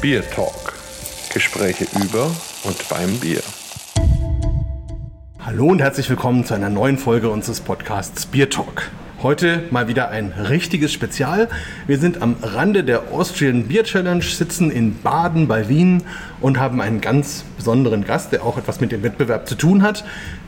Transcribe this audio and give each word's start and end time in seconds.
Beer 0.00 0.22
Talk. 0.30 0.72
Gespräche 1.34 1.84
über 2.02 2.34
und 2.64 2.88
beim 2.88 3.18
Bier. 3.18 3.42
Hallo 5.40 5.66
und 5.66 5.82
herzlich 5.82 6.08
willkommen 6.08 6.46
zu 6.46 6.54
einer 6.54 6.70
neuen 6.70 6.96
Folge 6.96 7.28
unseres 7.28 7.60
Podcasts 7.60 8.24
Beer 8.24 8.48
Talk. 8.48 8.90
Heute 9.22 9.64
mal 9.70 9.88
wieder 9.88 10.08
ein 10.08 10.32
richtiges 10.32 10.90
Spezial. 10.94 11.50
Wir 11.86 11.98
sind 11.98 12.22
am 12.22 12.36
Rande 12.40 12.82
der 12.82 13.12
Austrian 13.12 13.68
Beer 13.68 13.84
Challenge, 13.84 14.22
sitzen 14.22 14.70
in 14.70 15.02
Baden 15.02 15.46
bei 15.46 15.68
Wien 15.68 16.02
und 16.40 16.58
haben 16.58 16.80
einen 16.80 17.02
ganz 17.02 17.44
besonderen 17.58 18.06
Gast, 18.06 18.32
der 18.32 18.42
auch 18.42 18.56
etwas 18.56 18.80
mit 18.80 18.92
dem 18.92 19.02
Wettbewerb 19.02 19.46
zu 19.46 19.54
tun 19.54 19.82
hat, 19.82 20.04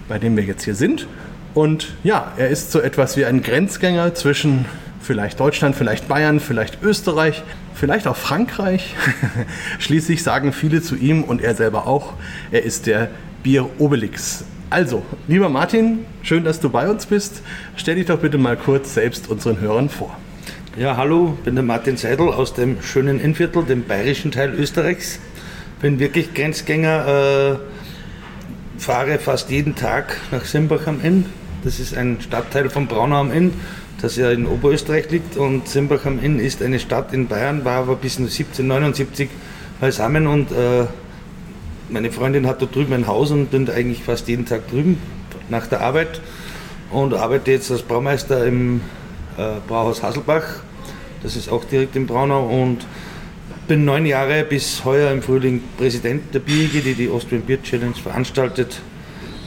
bei 0.08 0.18
dem 0.18 0.34
wir 0.34 0.44
jetzt 0.44 0.64
hier 0.64 0.74
sind. 0.74 1.06
Und 1.52 1.92
ja, 2.04 2.32
er 2.38 2.48
ist 2.48 2.72
so 2.72 2.80
etwas 2.80 3.18
wie 3.18 3.26
ein 3.26 3.42
Grenzgänger 3.42 4.14
zwischen 4.14 4.64
vielleicht 5.02 5.40
Deutschland, 5.40 5.76
vielleicht 5.76 6.08
Bayern, 6.08 6.40
vielleicht 6.40 6.82
Österreich, 6.82 7.42
vielleicht 7.74 8.06
auch 8.06 8.16
Frankreich. 8.16 8.94
Schließlich 9.78 10.22
sagen 10.22 10.52
viele 10.52 10.82
zu 10.82 10.96
ihm 10.96 11.24
und 11.24 11.42
er 11.42 11.54
selber 11.54 11.86
auch, 11.86 12.14
er 12.50 12.62
ist 12.62 12.86
der 12.86 13.10
Bier 13.42 13.68
Obelix. 13.78 14.44
Also, 14.70 15.02
lieber 15.28 15.48
Martin, 15.48 16.06
schön, 16.22 16.44
dass 16.44 16.60
du 16.60 16.70
bei 16.70 16.88
uns 16.88 17.06
bist. 17.06 17.42
Stell 17.76 17.96
dich 17.96 18.06
doch 18.06 18.18
bitte 18.18 18.38
mal 18.38 18.56
kurz 18.56 18.94
selbst 18.94 19.28
unseren 19.28 19.60
Hörern 19.60 19.90
vor. 19.90 20.16
Ja, 20.78 20.96
hallo, 20.96 21.36
bin 21.44 21.54
der 21.54 21.64
Martin 21.64 21.98
Seidel 21.98 22.28
aus 22.28 22.54
dem 22.54 22.80
schönen 22.82 23.20
Innviertel, 23.20 23.64
dem 23.64 23.84
bayerischen 23.84 24.30
Teil 24.30 24.54
Österreichs. 24.54 25.18
Bin 25.82 25.98
wirklich 25.98 26.32
Grenzgänger, 26.32 27.58
äh, 27.58 28.80
fahre 28.80 29.18
fast 29.18 29.50
jeden 29.50 29.74
Tag 29.74 30.16
nach 30.30 30.46
Simbach 30.46 30.86
am 30.86 31.02
Inn. 31.02 31.26
Das 31.62 31.78
ist 31.78 31.94
ein 31.94 32.18
Stadtteil 32.22 32.70
von 32.70 32.86
Braunau 32.86 33.20
am 33.20 33.32
Inn 33.32 33.52
das 34.00 34.16
ja 34.16 34.30
in 34.30 34.46
Oberösterreich 34.46 35.10
liegt 35.10 35.36
und 35.36 35.68
Simbach 35.68 36.06
am 36.06 36.22
Inn 36.22 36.38
ist 36.38 36.62
eine 36.62 36.78
Stadt 36.78 37.12
in 37.12 37.28
Bayern, 37.28 37.64
war 37.64 37.78
aber 37.78 37.96
bis 37.96 38.18
1779 38.18 39.28
beisammen 39.80 40.26
und 40.26 40.50
äh, 40.50 40.86
meine 41.88 42.10
Freundin 42.10 42.46
hat 42.46 42.62
da 42.62 42.66
drüben 42.66 42.94
ein 42.94 43.06
Haus 43.06 43.30
und 43.30 43.50
bin 43.50 43.68
eigentlich 43.68 44.02
fast 44.02 44.28
jeden 44.28 44.46
Tag 44.46 44.68
drüben 44.68 44.98
nach 45.50 45.66
der 45.66 45.82
Arbeit 45.82 46.20
und 46.90 47.14
arbeite 47.14 47.50
jetzt 47.50 47.70
als 47.70 47.82
Braumeister 47.82 48.46
im 48.46 48.80
äh, 49.36 49.60
Brauhaus 49.68 50.02
Hasselbach. 50.02 50.42
Das 51.22 51.36
ist 51.36 51.50
auch 51.50 51.64
direkt 51.64 51.94
in 51.96 52.06
Braunau 52.06 52.46
und 52.48 52.86
bin 53.68 53.84
neun 53.84 54.06
Jahre 54.06 54.44
bis 54.44 54.84
heuer 54.84 55.10
im 55.12 55.22
Frühling 55.22 55.62
Präsident 55.78 56.34
der 56.34 56.40
BIG, 56.40 56.82
die 56.82 56.94
die 56.94 57.08
Austrian 57.08 57.42
Beer 57.42 57.62
Challenge 57.62 57.94
veranstaltet, 57.94 58.80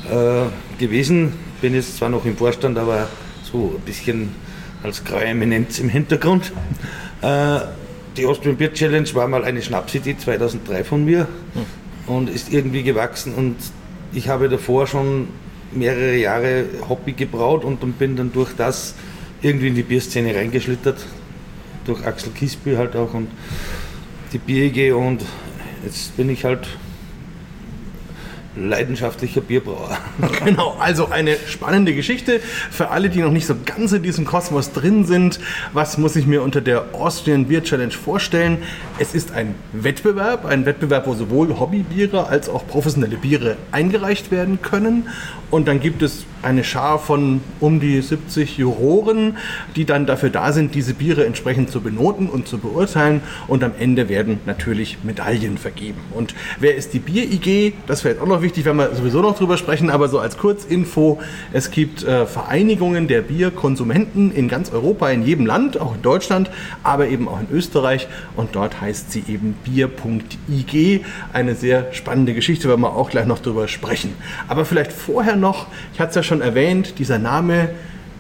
äh, 0.10 0.80
gewesen. 0.80 1.34
Bin 1.62 1.74
jetzt 1.74 1.98
zwar 1.98 2.10
noch 2.10 2.26
im 2.26 2.38
Vorstand, 2.38 2.78
aber 2.78 3.08
so 3.56 3.76
ein 3.78 3.82
bisschen 3.86 4.30
als 4.84 5.04
graue 5.04 5.26
Eminenz 5.26 5.80
im 5.80 5.90
Hintergrund. 5.90 6.52
Äh, 7.22 7.60
die 8.18 8.26
Austrian 8.26 8.58
Beer 8.58 8.74
Challenge 8.74 9.14
war 9.14 9.28
mal 9.28 9.44
eine 9.44 9.62
Schnapsidee 9.62 10.18
2003 10.18 10.84
von 10.84 11.04
mir 11.04 11.28
und 12.08 12.30
ist 12.30 12.52
irgendwie 12.52 12.84
gewachsen 12.84 13.34
und 13.34 13.56
ich 14.14 14.30
habe 14.30 14.48
davor 14.48 14.88
schon 14.88 15.28
mehrere 15.72 16.16
Jahre 16.16 16.66
Hobby 16.88 17.14
gebraut 17.14 17.66
und 17.66 18.00
bin 18.00 18.16
dann 18.16 18.32
durch 18.32 18.54
das 18.56 18.96
irgendwie 19.42 19.68
in 19.68 19.76
die 19.76 19.84
Bierszene 19.84 20.34
reingeschlittert. 20.34 21.06
Durch 21.86 22.06
Axel 22.06 22.32
Kiesbü 22.32 22.78
halt 22.78 22.96
auch 22.96 23.14
und 23.14 23.28
die 24.32 24.38
BEG 24.38 24.94
und 24.96 25.24
jetzt 25.84 26.16
bin 26.16 26.30
ich 26.30 26.46
halt 26.46 26.68
leidenschaftlicher 28.56 29.42
Bierbrauer. 29.42 29.98
Genau, 30.46 30.76
also 30.80 31.10
eine 31.10 31.38
spannende 31.48 31.96
Geschichte 31.96 32.40
für 32.70 32.90
alle, 32.90 33.10
die 33.10 33.22
noch 33.22 33.32
nicht 33.32 33.48
so 33.48 33.56
ganz 33.66 33.94
in 33.94 34.04
diesem 34.04 34.26
Kosmos 34.26 34.74
drin 34.74 35.06
sind. 35.06 35.40
Was 35.74 35.98
muss 35.98 36.16
ich 36.16 36.28
mir 36.28 36.44
unter 36.44 36.62
der 36.62 36.94
Austrian 36.94 37.46
Beer 37.46 37.64
Challenge 37.64 37.92
vorstellen? 37.92 38.60
Es 39.00 39.16
ist 39.16 39.32
ein 39.32 39.56
Wettbewerb, 39.74 40.46
ein 40.46 40.66
Wettbewerb, 40.66 41.08
wo 41.08 41.16
sowohl 41.16 41.60
Hobbybiere 41.60 42.28
als 42.28 42.48
auch 42.50 42.68
professionelle 42.68 43.18
Biere 43.18 43.58
eingereicht 43.72 44.32
werden 44.32 44.62
können. 44.62 45.10
Und 45.50 45.68
dann 45.68 45.80
gibt 45.80 46.02
es 46.02 46.26
eine 46.46 46.64
Schar 46.64 47.00
von 47.00 47.42
um 47.60 47.80
die 47.80 48.02
70 48.02 48.58
Juroren, 48.58 49.38
die 49.76 49.86
dann 49.86 50.06
dafür 50.06 50.30
da 50.30 50.54
sind, 50.54 50.76
diese 50.76 50.94
Biere 50.94 51.26
entsprechend 51.26 51.70
zu 51.70 51.82
benoten 51.82 52.30
und 52.30 52.48
zu 52.48 52.60
beurteilen. 52.60 53.22
Und 53.48 53.64
am 53.64 53.72
Ende 53.78 54.08
werden 54.08 54.40
natürlich 54.46 55.00
Medaillen 55.04 55.58
vergeben. 55.58 56.00
Und 56.14 56.36
wer 56.60 56.76
ist 56.76 56.94
die 56.94 57.00
Bier-IG? 57.00 57.74
Das 57.88 58.04
wäre 58.04 58.22
auch 58.22 58.28
noch 58.28 58.42
wichtig, 58.42 58.66
wenn 58.66 58.78
wir 58.78 58.96
sowieso 58.96 59.22
noch 59.22 59.38
drüber 59.38 59.58
sprechen, 59.58 59.90
aber 59.90 60.08
so 60.08 60.20
als 60.20 60.38
Kurzinfo, 60.38 61.20
es 61.52 61.72
gibt 61.72 62.04
äh, 62.04 62.26
Vereinigungen 62.26 63.08
der 63.08 63.22
Bierkonsumenten 63.22 64.32
in 64.32 64.48
ganz 64.48 64.72
Europa, 64.72 65.10
in 65.10 65.26
jedem 65.26 65.46
Land, 65.46 65.80
auch 65.82 65.96
in 65.96 66.02
Deutschland, 66.02 66.52
aber 66.84 67.08
eben 67.08 67.28
auch 67.28 67.40
in 67.40 67.48
Österreich. 67.52 68.08
Und 68.36 68.56
dort 68.56 68.82
heißt 68.82 69.12
sie 69.12 69.24
eben 69.28 69.56
bier.ig. 69.64 71.02
Eine 71.34 71.56
sehr 71.56 71.92
spannende 71.94 72.34
Geschichte, 72.34 72.70
werden 72.70 72.82
wir 72.82 72.96
auch 72.96 73.10
gleich 73.10 73.26
noch 73.26 73.40
drüber 73.40 73.68
sprechen. 73.68 74.14
Aber 74.48 74.66
vielleicht 74.66 74.94
vorher 74.94 75.36
noch, 75.36 75.68
ich 75.94 76.00
hatte 76.00 76.10
es 76.10 76.16
ja 76.16 76.24
schon 76.24 76.35
erwähnt, 76.42 77.00
dieser 77.00 77.20
Name 77.20 77.70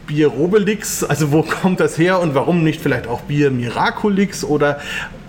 Bier 0.07 0.27
Robelix, 0.27 1.03
also 1.03 1.31
wo 1.31 1.41
kommt 1.41 1.79
das 1.79 1.97
her 1.97 2.19
und 2.19 2.35
warum 2.35 2.63
nicht 2.63 2.81
vielleicht 2.81 3.07
auch 3.07 3.21
Bier 3.21 3.51
Miraculix 3.51 4.43
oder 4.43 4.79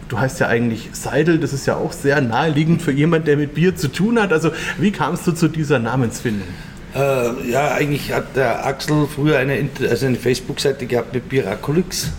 Du 0.09 0.21
heißt 0.21 0.39
ja 0.39 0.47
eigentlich 0.47 0.91
Seidel, 0.93 1.39
das 1.39 1.53
ist 1.53 1.67
ja 1.67 1.77
auch 1.77 1.93
sehr 1.93 2.21
naheliegend 2.21 2.81
für 2.81 2.93
jemanden, 2.93 3.27
der 3.27 3.37
mit 3.37 3.55
Bier 3.55 3.75
zu 3.75 3.89
tun 3.89 4.21
hat. 4.21 4.33
Also 4.33 4.53
wie 4.79 4.93
kamst 4.93 5.27
du 5.27 5.33
zu 5.33 5.49
dieser 5.49 5.81
Namensfindung? 5.81 6.47
Äh, 6.95 7.51
ja, 7.51 7.73
eigentlich 7.73 8.13
hat 8.13 8.37
der 8.37 8.65
Axel 8.65 9.07
früher 9.13 9.39
eine, 9.39 9.69
also 9.89 10.07
eine 10.07 10.17
Facebook-Seite 10.17 10.87
gehabt 10.87 11.13
mit 11.13 11.29
Biraculix. 11.29 12.13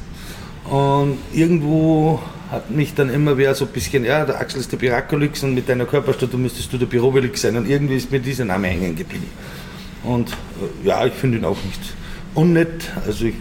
Und 0.66 1.18
irgendwo 1.34 2.22
hat 2.52 2.70
mich 2.70 2.94
dann 2.94 3.10
immer 3.10 3.38
wer 3.38 3.56
so 3.56 3.66
ein 3.66 3.72
bisschen, 3.72 4.04
ja, 4.04 4.26
der 4.26 4.40
Axel 4.40 4.60
ist 4.60 4.72
der 4.72 4.78
Biraculix 4.78 5.44
und 5.44 5.54
mit 5.54 5.70
deiner 5.70 5.86
Körperstatur 5.86 6.40
müsstest 6.40 6.72
du 6.74 6.78
der 6.78 6.86
Birobelix 6.88 7.42
sein. 7.42 7.56
Und 7.56 7.70
irgendwie 7.70 7.96
ist 7.96 8.12
mir 8.12 8.20
dieser 8.20 8.46
Name 8.46 8.68
hängen 8.68 8.96
geblieben. 8.96 9.28
Und 10.04 10.30
äh, 10.32 10.88
ja, 10.88 11.06
ich 11.06 11.14
finde 11.14 11.38
ihn 11.40 11.46
auch 11.46 11.58
nicht 11.64 11.82
unnett. 12.34 12.92
Also 13.06 13.26
ich 13.26 13.36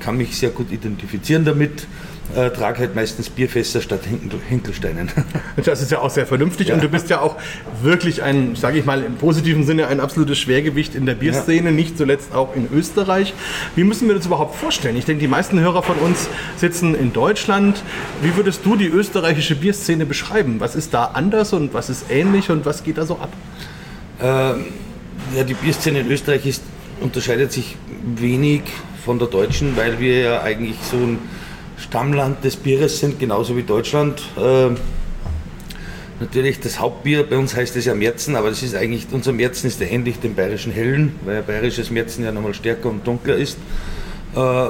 kann 0.00 0.16
mich 0.16 0.36
sehr 0.36 0.50
gut 0.50 0.72
identifizieren 0.72 1.44
damit 1.44 1.86
äh, 2.34 2.50
trage 2.50 2.78
halt 2.78 2.94
meistens 2.94 3.28
Bierfässer 3.28 3.80
statt 3.80 4.00
Hinkelsteinen. 4.48 5.10
Das 5.64 5.82
ist 5.82 5.90
ja 5.90 5.98
auch 5.98 6.08
sehr 6.08 6.26
vernünftig 6.26 6.68
ja. 6.68 6.74
und 6.74 6.82
du 6.82 6.88
bist 6.88 7.10
ja 7.10 7.20
auch 7.20 7.36
wirklich 7.82 8.22
ein, 8.22 8.56
sage 8.56 8.78
ich 8.78 8.86
mal 8.86 9.02
im 9.02 9.16
positiven 9.16 9.64
Sinne, 9.64 9.86
ein 9.86 10.00
absolutes 10.00 10.38
Schwergewicht 10.38 10.94
in 10.94 11.04
der 11.04 11.14
Bierszene, 11.14 11.68
ja. 11.68 11.74
nicht 11.74 11.98
zuletzt 11.98 12.34
auch 12.34 12.56
in 12.56 12.68
Österreich. 12.72 13.34
Wie 13.76 13.84
müssen 13.84 14.08
wir 14.08 14.14
das 14.14 14.24
überhaupt 14.24 14.56
vorstellen? 14.56 14.96
Ich 14.96 15.04
denke, 15.04 15.20
die 15.20 15.28
meisten 15.28 15.60
Hörer 15.60 15.82
von 15.82 15.96
uns 15.98 16.28
sitzen 16.56 16.94
in 16.94 17.12
Deutschland. 17.12 17.82
Wie 18.22 18.34
würdest 18.34 18.64
du 18.64 18.76
die 18.76 18.86
österreichische 18.86 19.54
Bierszene 19.54 20.06
beschreiben? 20.06 20.56
Was 20.58 20.74
ist 20.74 20.94
da 20.94 21.04
anders 21.04 21.52
und 21.52 21.74
was 21.74 21.90
ist 21.90 22.06
ähnlich 22.10 22.50
und 22.50 22.64
was 22.64 22.82
geht 22.82 22.96
da 22.96 23.04
so 23.04 23.16
ab? 23.16 23.32
Ähm, 24.22 24.64
ja, 25.36 25.44
die 25.44 25.54
Bierszene 25.54 26.00
in 26.00 26.10
Österreich 26.10 26.46
ist, 26.46 26.62
unterscheidet 27.00 27.52
sich 27.52 27.76
wenig 28.16 28.62
von 29.04 29.18
der 29.18 29.28
deutschen, 29.28 29.76
weil 29.76 29.98
wir 29.98 30.20
ja 30.20 30.42
eigentlich 30.42 30.76
so 30.90 30.96
ein 30.96 31.18
Stammland 31.76 32.44
des 32.44 32.56
Bieres 32.56 33.00
sind, 33.00 33.18
genauso 33.18 33.56
wie 33.56 33.62
Deutschland. 33.62 34.22
Äh, 34.36 34.70
natürlich 36.20 36.60
das 36.60 36.78
Hauptbier, 36.78 37.24
bei 37.28 37.36
uns 37.36 37.56
heißt 37.56 37.74
es 37.76 37.84
ja 37.84 37.94
Märzen, 37.94 38.36
aber 38.36 38.50
das 38.50 38.62
ist 38.62 38.74
eigentlich, 38.74 39.06
unser 39.10 39.32
Märzen 39.32 39.66
ist 39.66 39.80
ja 39.80 39.86
ähnlich 39.86 40.20
dem 40.20 40.34
bayerischen 40.34 40.72
Hellen, 40.72 41.16
weil 41.24 41.36
ja 41.36 41.42
bayerisches 41.42 41.90
Märzen 41.90 42.24
ja 42.24 42.32
nochmal 42.32 42.54
stärker 42.54 42.88
und 42.88 43.06
dunkler 43.06 43.36
ist. 43.36 43.58
Äh, 44.36 44.68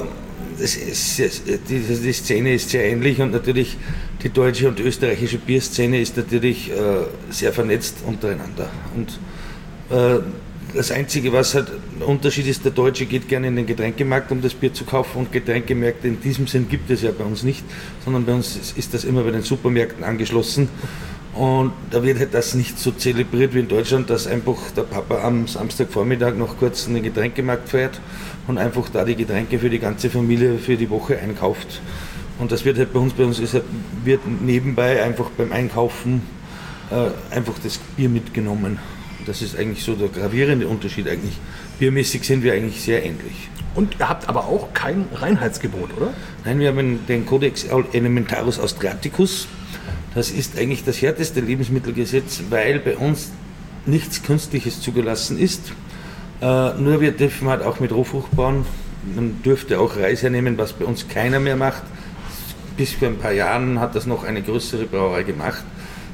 ist, 0.58 1.18
die, 1.68 1.80
die, 1.80 2.12
Szene 2.12 2.54
ist 2.54 2.70
sehr 2.70 2.84
ähnlich 2.84 3.20
und 3.20 3.32
natürlich 3.32 3.76
die 4.22 4.28
deutsche 4.28 4.68
und 4.68 4.80
österreichische 4.80 5.38
Bierszene 5.38 6.00
ist 6.00 6.16
natürlich 6.16 6.70
äh, 6.70 6.74
sehr 7.30 7.52
vernetzt 7.52 7.98
untereinander. 8.06 8.68
Und 8.94 9.18
äh, 9.90 10.20
das 10.74 10.90
Einzige, 10.90 11.32
was 11.32 11.54
halt 11.54 11.68
ein 11.70 12.02
Unterschied 12.02 12.46
ist, 12.46 12.64
der 12.64 12.72
Deutsche 12.72 13.06
geht 13.06 13.28
gerne 13.28 13.48
in 13.48 13.56
den 13.56 13.66
Getränkemarkt, 13.66 14.32
um 14.32 14.40
das 14.40 14.54
Bier 14.54 14.72
zu 14.72 14.84
kaufen 14.84 15.18
und 15.18 15.32
Getränkemärkte 15.32 16.08
in 16.08 16.20
diesem 16.20 16.46
Sinn 16.46 16.68
gibt 16.68 16.90
es 16.90 17.02
ja 17.02 17.10
bei 17.10 17.24
uns 17.24 17.42
nicht, 17.42 17.64
sondern 18.04 18.24
bei 18.24 18.32
uns 18.32 18.72
ist 18.76 18.94
das 18.94 19.04
immer 19.04 19.22
bei 19.22 19.30
den 19.30 19.42
Supermärkten 19.42 20.04
angeschlossen. 20.04 20.68
Und 21.34 21.72
da 21.90 22.02
wird 22.02 22.18
halt 22.18 22.34
das 22.34 22.54
nicht 22.54 22.78
so 22.78 22.90
zelebriert 22.90 23.54
wie 23.54 23.60
in 23.60 23.68
Deutschland, 23.68 24.10
dass 24.10 24.26
einfach 24.26 24.58
der 24.76 24.82
Papa 24.82 25.22
am 25.22 25.46
Samstagvormittag 25.46 26.34
noch 26.36 26.58
kurz 26.58 26.86
in 26.86 26.94
den 26.94 27.02
Getränkemarkt 27.02 27.70
fährt 27.70 28.00
und 28.46 28.58
einfach 28.58 28.88
da 28.90 29.04
die 29.04 29.16
Getränke 29.16 29.58
für 29.58 29.70
die 29.70 29.78
ganze 29.78 30.10
Familie 30.10 30.58
für 30.58 30.76
die 30.76 30.90
Woche 30.90 31.18
einkauft. 31.18 31.80
Und 32.38 32.52
das 32.52 32.64
wird 32.64 32.76
halt 32.76 32.92
bei 32.92 32.98
uns, 32.98 33.14
bei 33.14 33.24
uns 33.24 33.38
ist 33.38 33.54
halt, 33.54 33.64
wird 34.04 34.20
nebenbei 34.42 35.02
einfach 35.02 35.30
beim 35.30 35.52
Einkaufen 35.52 36.22
äh, 36.90 37.34
einfach 37.34 37.54
das 37.62 37.78
Bier 37.78 38.08
mitgenommen. 38.08 38.78
Das 39.26 39.42
ist 39.42 39.56
eigentlich 39.56 39.84
so 39.84 39.94
der 39.94 40.08
gravierende 40.08 40.66
Unterschied 40.66 41.08
eigentlich. 41.08 41.38
Biermäßig 41.78 42.24
sind 42.24 42.42
wir 42.42 42.52
eigentlich 42.52 42.80
sehr 42.80 43.04
ähnlich. 43.04 43.48
Und 43.74 43.96
ihr 43.98 44.08
habt 44.08 44.28
aber 44.28 44.46
auch 44.46 44.72
kein 44.74 45.06
Reinheitsgebot, 45.14 45.96
oder? 45.96 46.12
Nein, 46.44 46.58
wir 46.58 46.68
haben 46.68 47.06
den 47.06 47.24
Codex 47.24 47.64
Elementarus 47.92 48.58
Austriaticus. 48.58 49.48
Das 50.14 50.30
ist 50.30 50.58
eigentlich 50.58 50.84
das 50.84 51.00
härteste 51.00 51.40
Lebensmittelgesetz, 51.40 52.42
weil 52.50 52.80
bei 52.80 52.96
uns 52.96 53.30
nichts 53.86 54.22
Künstliches 54.22 54.80
zugelassen 54.80 55.38
ist. 55.38 55.72
Äh, 56.40 56.74
nur 56.74 57.00
wir 57.00 57.12
dürfen 57.12 57.48
halt 57.48 57.62
auch 57.62 57.80
mit 57.80 57.92
Rohfrucht 57.92 58.34
bauen. 58.36 58.66
Man 59.14 59.42
dürfte 59.42 59.80
auch 59.80 59.96
Reis 59.96 60.22
hernehmen, 60.22 60.58
was 60.58 60.74
bei 60.74 60.84
uns 60.84 61.08
keiner 61.08 61.40
mehr 61.40 61.56
macht. 61.56 61.82
bis 62.76 62.92
vor 62.92 63.08
ein 63.08 63.18
paar 63.18 63.32
Jahren 63.32 63.80
hat 63.80 63.94
das 63.94 64.06
noch 64.06 64.24
eine 64.24 64.42
größere 64.42 64.86
Brauerei 64.86 65.22
gemacht, 65.22 65.62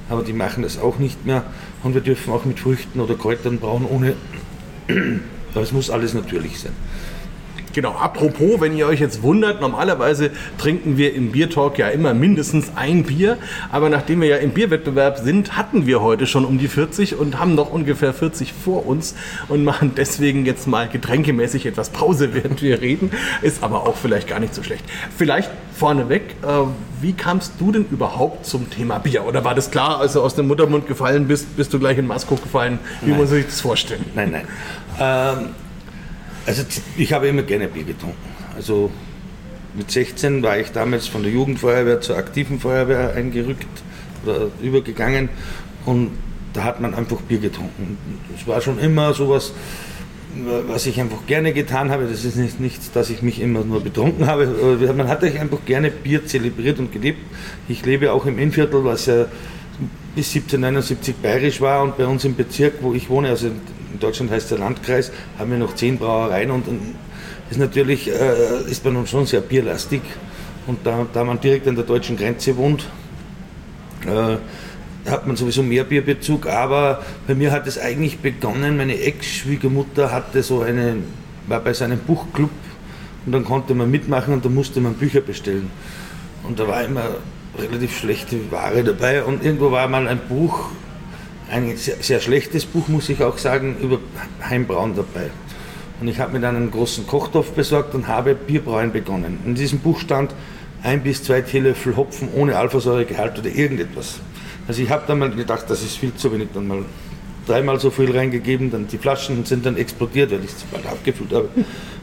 aber 0.08 0.22
die 0.22 0.32
machen 0.32 0.62
das 0.62 0.78
auch 0.78 0.98
nicht 0.98 1.24
mehr. 1.24 1.44
Und 1.82 1.94
wir 1.94 2.00
dürfen 2.00 2.32
auch 2.32 2.44
mit 2.44 2.58
Früchten 2.60 3.00
oder 3.00 3.14
Kräutern 3.14 3.58
brauen, 3.58 3.84
ohne. 3.84 4.14
Das 5.54 5.72
muss 5.72 5.88
alles 5.88 6.12
natürlich 6.12 6.60
sein. 6.60 6.74
Genau, 7.78 7.92
apropos, 7.92 8.60
wenn 8.60 8.76
ihr 8.76 8.88
euch 8.88 8.98
jetzt 8.98 9.22
wundert, 9.22 9.60
normalerweise 9.60 10.32
trinken 10.58 10.96
wir 10.96 11.14
im 11.14 11.30
Biertalk 11.30 11.78
ja 11.78 11.86
immer 11.86 12.12
mindestens 12.12 12.72
ein 12.74 13.04
Bier, 13.04 13.38
aber 13.70 13.88
nachdem 13.88 14.20
wir 14.20 14.26
ja 14.26 14.38
im 14.38 14.50
Bierwettbewerb 14.50 15.18
sind, 15.18 15.56
hatten 15.56 15.86
wir 15.86 16.02
heute 16.02 16.26
schon 16.26 16.44
um 16.44 16.58
die 16.58 16.66
40 16.66 17.14
und 17.14 17.38
haben 17.38 17.54
noch 17.54 17.70
ungefähr 17.70 18.12
40 18.12 18.52
vor 18.52 18.84
uns 18.84 19.14
und 19.46 19.62
machen 19.62 19.92
deswegen 19.96 20.44
jetzt 20.44 20.66
mal 20.66 20.88
getränkemäßig 20.88 21.66
etwas 21.66 21.90
Pause, 21.90 22.30
während 22.34 22.62
wir 22.62 22.80
reden, 22.80 23.12
ist 23.42 23.62
aber 23.62 23.86
auch 23.86 23.94
vielleicht 23.94 24.26
gar 24.26 24.40
nicht 24.40 24.56
so 24.56 24.64
schlecht. 24.64 24.82
Vielleicht 25.16 25.48
vorneweg, 25.76 26.34
äh, 26.42 26.46
wie 27.00 27.12
kamst 27.12 27.52
du 27.60 27.70
denn 27.70 27.86
überhaupt 27.92 28.44
zum 28.44 28.70
Thema 28.70 28.98
Bier? 28.98 29.24
Oder 29.24 29.44
war 29.44 29.54
das 29.54 29.70
klar, 29.70 30.00
als 30.00 30.14
du 30.14 30.20
aus 30.20 30.34
dem 30.34 30.48
Muttermund 30.48 30.88
gefallen 30.88 31.28
bist, 31.28 31.56
bist 31.56 31.72
du 31.72 31.78
gleich 31.78 31.96
in 31.96 32.08
Masko 32.08 32.34
gefallen? 32.34 32.80
Wie 33.02 33.10
Nein. 33.10 33.20
muss 33.20 33.30
man 33.30 33.38
sich 33.38 33.46
das 33.46 33.60
vorstellen? 33.60 34.04
Nein, 34.16 34.32
nein. 34.32 34.48
Ähm, 34.98 35.50
also 36.48 36.62
ich 36.96 37.12
habe 37.12 37.28
immer 37.28 37.42
gerne 37.42 37.68
Bier 37.68 37.84
getrunken. 37.84 38.16
Also 38.56 38.90
mit 39.74 39.90
16 39.90 40.42
war 40.42 40.58
ich 40.58 40.72
damals 40.72 41.06
von 41.06 41.22
der 41.22 41.30
Jugendfeuerwehr 41.30 42.00
zur 42.00 42.16
aktiven 42.16 42.58
Feuerwehr 42.58 43.12
eingerückt 43.14 43.66
oder 44.24 44.48
übergegangen 44.62 45.28
und 45.84 46.10
da 46.54 46.64
hat 46.64 46.80
man 46.80 46.94
einfach 46.94 47.18
Bier 47.20 47.38
getrunken. 47.38 47.98
Es 48.34 48.46
war 48.46 48.62
schon 48.62 48.78
immer 48.78 49.12
sowas, 49.12 49.52
was 50.66 50.86
ich 50.86 50.98
einfach 50.98 51.26
gerne 51.26 51.52
getan 51.52 51.90
habe. 51.90 52.06
Das 52.06 52.24
ist 52.24 52.36
nicht 52.36 52.60
nichts, 52.60 52.90
dass 52.92 53.10
ich 53.10 53.20
mich 53.20 53.40
immer 53.42 53.62
nur 53.62 53.82
betrunken 53.82 54.26
habe. 54.26 54.46
Man 54.96 55.08
hat 55.08 55.22
einfach 55.22 55.64
gerne 55.66 55.90
Bier 55.90 56.26
zelebriert 56.26 56.78
und 56.78 56.92
gelebt. 56.92 57.20
Ich 57.68 57.84
lebe 57.84 58.12
auch 58.12 58.24
im 58.24 58.38
Innviertel, 58.38 58.84
was 58.84 59.04
ja 59.04 59.26
bis 60.16 60.34
1779 60.34 61.16
bayerisch 61.16 61.60
war 61.60 61.82
und 61.82 61.98
bei 61.98 62.06
uns 62.06 62.24
im 62.24 62.34
Bezirk, 62.34 62.74
wo 62.80 62.94
ich 62.94 63.10
wohne, 63.10 63.28
also 63.28 63.50
in 63.92 64.00
Deutschland 64.00 64.30
heißt 64.30 64.50
der 64.50 64.58
Landkreis, 64.58 65.10
haben 65.38 65.50
wir 65.50 65.58
noch 65.58 65.74
zehn 65.74 65.98
Brauereien 65.98 66.50
und 66.50 66.66
ist 67.50 67.58
natürlich 67.58 68.08
äh, 68.08 68.70
ist 68.70 68.84
man 68.84 68.94
nun 68.94 69.06
schon 69.06 69.26
sehr 69.26 69.40
bierlastig. 69.40 70.02
Und 70.66 70.80
da, 70.84 71.06
da 71.12 71.24
man 71.24 71.40
direkt 71.40 71.66
an 71.66 71.76
der 71.76 71.84
deutschen 71.84 72.16
Grenze 72.16 72.56
wohnt, 72.56 72.86
äh, 74.06 74.36
hat 75.10 75.26
man 75.26 75.36
sowieso 75.36 75.62
mehr 75.62 75.84
Bierbezug, 75.84 76.46
aber 76.46 77.02
bei 77.26 77.34
mir 77.34 77.50
hat 77.50 77.66
es 77.66 77.78
eigentlich 77.78 78.18
begonnen, 78.18 78.76
meine 78.76 79.00
Ex-Schwiegermutter 79.00 80.12
hatte 80.12 80.42
so 80.42 80.60
eine, 80.60 80.96
war 81.46 81.60
bei 81.60 81.72
seinem 81.72 81.98
Buchclub 81.98 82.50
und 83.24 83.32
dann 83.32 83.44
konnte 83.44 83.74
man 83.74 83.90
mitmachen 83.90 84.34
und 84.34 84.44
da 84.44 84.50
musste 84.50 84.80
man 84.80 84.94
Bücher 84.94 85.22
bestellen. 85.22 85.70
Und 86.42 86.58
da 86.58 86.68
war 86.68 86.84
immer 86.84 87.04
relativ 87.58 87.96
schlechte 87.96 88.50
Ware 88.50 88.84
dabei. 88.84 89.24
Und 89.24 89.44
irgendwo 89.44 89.70
war 89.70 89.88
mal 89.88 90.06
ein 90.08 90.20
Buch, 90.28 90.70
ein 91.50 91.76
sehr, 91.76 91.96
sehr 92.00 92.20
schlechtes 92.20 92.66
Buch, 92.66 92.88
muss 92.88 93.08
ich 93.08 93.22
auch 93.22 93.38
sagen, 93.38 93.76
über 93.80 93.98
Heimbrauen 94.48 94.94
dabei. 94.94 95.30
Und 96.00 96.08
ich 96.08 96.20
habe 96.20 96.32
mir 96.32 96.40
dann 96.40 96.56
einen 96.56 96.70
großen 96.70 97.06
Kochtopf 97.06 97.50
besorgt 97.52 97.94
und 97.94 98.06
habe 98.06 98.34
Bierbrauen 98.34 98.92
begonnen. 98.92 99.40
In 99.44 99.54
diesem 99.54 99.80
Buch 99.80 99.98
stand 99.98 100.32
ein 100.82 101.02
bis 101.02 101.24
zwei 101.24 101.40
Teelöffel 101.40 101.96
Hopfen 101.96 102.28
ohne 102.34 102.56
Alphasäuregehalt 102.56 103.38
oder 103.38 103.48
irgendetwas. 103.48 104.20
Also 104.68 104.82
ich 104.82 104.90
habe 104.90 105.04
dann 105.06 105.18
mal 105.18 105.30
gedacht, 105.30 105.64
das 105.68 105.82
ist 105.82 105.96
viel 105.96 106.14
zu 106.14 106.32
wenig, 106.32 106.48
dann 106.54 106.68
mal 106.68 106.84
dreimal 107.46 107.80
so 107.80 107.90
viel 107.90 108.14
reingegeben, 108.16 108.70
dann 108.70 108.86
die 108.86 108.98
Flaschen 108.98 109.44
sind 109.44 109.64
dann 109.64 109.76
explodiert, 109.76 110.30
weil 110.30 110.44
ich 110.44 110.50
es 110.50 110.62
bald 110.64 110.86
abgefüllt 110.86 111.32
habe. 111.32 111.48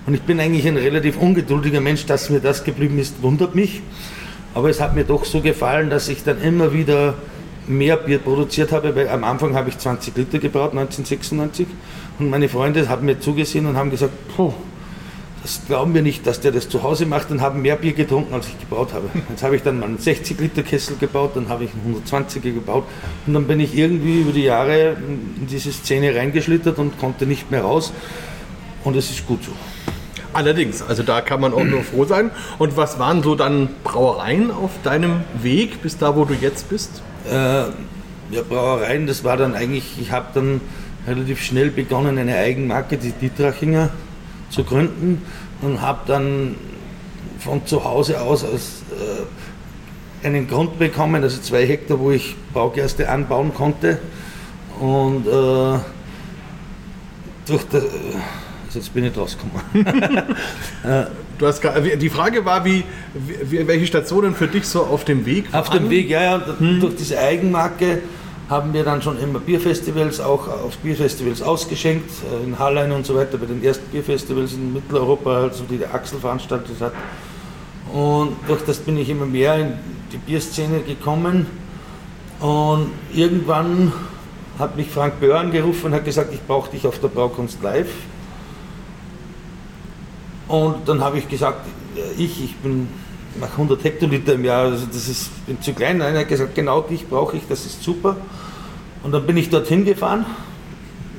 Und 0.06 0.14
ich 0.14 0.22
bin 0.22 0.40
eigentlich 0.40 0.68
ein 0.68 0.78
relativ 0.78 1.18
ungeduldiger 1.18 1.80
Mensch, 1.80 2.06
dass 2.06 2.30
mir 2.30 2.40
das 2.40 2.64
geblieben 2.64 3.00
ist, 3.00 3.22
wundert 3.22 3.56
mich. 3.56 3.82
Aber 4.54 4.70
es 4.70 4.82
hat 4.82 4.96
mir 4.96 5.04
doch 5.04 5.26
so 5.26 5.42
gefallen, 5.42 5.90
dass 5.90 6.10
ich 6.10 6.24
dann 6.24 6.42
immer 6.42 6.74
wieder 6.74 7.14
mehr 7.68 7.98
Bier 7.98 8.20
produziert 8.20 8.72
habe, 8.72 8.96
weil 8.96 9.10
am 9.10 9.24
Anfang 9.24 9.56
habe 9.56 9.70
ich 9.70 9.78
20 9.78 10.16
Liter 10.16 10.40
gebraut, 10.40 10.72
1996. 10.72 11.68
Und 12.20 12.30
meine 12.30 12.50
Freunde 12.50 12.88
haben 12.90 13.06
mir 13.06 13.20
zugesehen 13.20 13.66
und 13.66 13.76
haben 13.76 13.92
gesagt, 13.92 14.14
puh, 14.36 14.54
das 15.46 15.62
glauben 15.68 15.94
wir 15.94 16.02
nicht, 16.02 16.26
dass 16.26 16.42
der 16.42 16.52
das 16.52 16.70
zu 16.70 16.82
Hause 16.82 17.06
macht 17.06 17.30
und 17.30 17.40
haben 17.40 17.62
mehr 17.62 17.76
Bier 17.76 17.94
getrunken, 17.94 18.34
als 18.34 18.48
ich 18.48 18.60
gebraut 18.60 18.94
habe. 18.94 19.10
Jetzt 19.30 19.44
habe 19.44 19.56
ich 19.56 19.62
dann 19.62 19.80
mal 19.80 19.86
einen 19.86 20.00
60 20.00 20.40
Liter 20.40 20.64
Kessel 20.64 20.98
gebaut, 20.98 21.32
dann 21.36 21.50
habe 21.50 21.66
ich 21.66 21.70
einen 21.72 22.02
120er 22.04 22.52
gebaut 22.52 22.86
und 23.28 23.34
dann 23.34 23.46
bin 23.46 23.60
ich 23.60 23.78
irgendwie 23.78 24.22
über 24.22 24.32
die 24.32 24.44
Jahre 24.44 24.94
in 24.94 25.46
diese 25.48 25.72
Szene 25.72 26.16
reingeschlittert 26.16 26.80
und 26.80 26.98
konnte 27.00 27.28
nicht 27.28 27.52
mehr 27.52 27.62
raus. 27.62 27.94
Und 28.84 28.96
es 28.96 29.12
ist 29.12 29.28
gut 29.28 29.44
so. 29.44 29.52
Allerdings, 30.34 30.82
also 30.82 31.04
da 31.04 31.22
kann 31.22 31.40
man 31.40 31.54
auch 31.54 31.64
nur 31.64 31.84
froh 31.84 32.06
sein. 32.06 32.32
Und 32.58 32.76
was 32.76 32.98
waren 32.98 33.22
so 33.22 33.36
dann 33.36 33.70
Brauereien 33.84 34.50
auf 34.50 34.72
deinem 34.84 35.22
Weg 35.42 35.82
bis 35.84 35.98
da, 35.98 36.16
wo 36.16 36.26
du 36.26 36.34
jetzt 36.34 36.70
bist? 36.70 37.04
Äh, 37.30 37.66
ja, 38.32 38.42
Brauereien, 38.48 39.08
das 39.08 39.24
war 39.24 39.38
dann 39.38 39.54
eigentlich, 39.54 40.00
ich 40.00 40.12
habe 40.12 40.28
dann 40.34 40.62
relativ 41.08 41.42
schnell 41.42 41.70
begonnen, 41.70 42.18
eine 42.18 42.36
Eigenmarke, 42.36 42.98
die 42.98 43.12
Dietrachinger, 43.12 43.90
zu 44.50 44.64
gründen 44.64 45.22
und 45.62 45.82
habe 45.82 46.00
dann 46.08 46.56
von 47.40 47.66
zu 47.66 47.84
Hause 47.84 48.22
aus, 48.22 48.44
aus 48.44 48.84
äh, 48.92 50.26
einen 50.26 50.48
Grund 50.48 50.80
bekommen, 50.80 51.22
also 51.22 51.40
zwei 51.42 51.66
Hektar, 51.66 52.00
wo 52.00 52.12
ich 52.12 52.36
Baugerste 52.54 53.10
anbauen 53.10 53.54
konnte. 53.54 54.00
Und 54.80 55.28
äh, 55.28 55.80
durch 57.46 57.64
das, 57.72 57.84
also 57.84 58.80
jetzt 58.80 58.94
bin 58.94 59.06
ich 59.06 59.16
rausgekommen. 59.16 59.62
Du 61.38 61.46
hast, 61.48 61.62
gar- 61.62 61.80
die 61.82 62.10
Frage 62.10 62.46
war, 62.46 62.64
wie, 62.64 62.84
wie, 63.14 63.68
welche 63.68 63.86
Stationen 63.88 64.34
für 64.36 64.48
dich 64.48 64.66
so 64.66 64.84
auf 64.84 65.04
dem 65.04 65.26
Weg 65.26 65.46
Auf 65.54 65.70
waren? 65.70 65.84
dem 65.84 65.90
Weg, 65.90 66.10
ja, 66.10 66.22
ja, 66.24 66.36
und 66.60 66.80
durch 66.80 66.96
diese 66.96 67.20
Eigenmarke 67.20 68.00
haben 68.50 68.74
wir 68.74 68.84
dann 68.84 69.02
schon 69.02 69.20
immer 69.20 69.40
Bierfestivals, 69.40 70.20
auch 70.22 70.48
auf 70.48 70.78
Bierfestivals 70.78 71.42
ausgeschenkt, 71.42 72.10
äh, 72.32 72.46
in 72.46 72.58
Hallein 72.60 72.92
und 72.92 73.06
so 73.06 73.16
weiter, 73.16 73.38
bei 73.38 73.48
den 73.48 73.64
ersten 73.64 73.86
Bierfestivals 73.92 74.54
in 74.54 74.72
Mitteleuropa, 74.74 75.44
also 75.44 75.64
die 75.70 75.78
der 75.78 75.94
Axel 75.94 76.20
veranstaltet 76.20 76.76
hat. 76.80 76.94
Und 77.92 78.36
durch 78.48 78.62
das 78.62 78.78
bin 78.78 78.98
ich 78.98 79.10
immer 79.10 79.26
mehr 79.26 79.56
in 79.56 79.74
die 80.12 80.18
Bierszene 80.18 80.82
gekommen. 80.82 81.48
Und 82.40 82.92
irgendwann 83.14 83.92
hat 84.60 84.76
mich 84.78 84.90
Frank 84.90 85.20
Böhr 85.20 85.40
angerufen 85.40 85.88
und 85.88 85.94
hat 85.94 86.06
gesagt, 86.06 86.34
ich 86.34 86.42
brauche 86.42 86.70
dich 86.72 86.86
auf 86.88 87.00
der 87.00 87.08
Braukunst 87.10 87.62
live. 87.64 87.90
Und 90.48 90.88
dann 90.88 91.02
habe 91.02 91.18
ich 91.18 91.28
gesagt, 91.28 91.68
äh, 91.96 92.22
ich, 92.22 92.44
ich 92.44 92.56
bin 92.58 92.88
mache 93.40 93.54
100 93.54 93.84
Hektoliter 93.84 94.34
im 94.34 94.46
Jahr, 94.46 94.66
also 94.66 94.86
das 94.86 95.08
ist 95.08 95.46
bin 95.46 95.62
zu 95.62 95.74
klein. 95.74 96.02
Einer 96.02 96.20
hat 96.20 96.28
gesagt, 96.28 96.56
genau 96.56 96.82
dich 96.82 97.08
brauche 97.08 97.38
ich, 97.38 97.44
das 97.48 97.66
ist 97.66 97.84
super. 97.84 98.16
Und 99.04 99.12
dann 99.12 99.26
bin 99.26 99.38
ich 99.38 99.50
dorthin 99.50 99.86
gefahren 99.86 100.26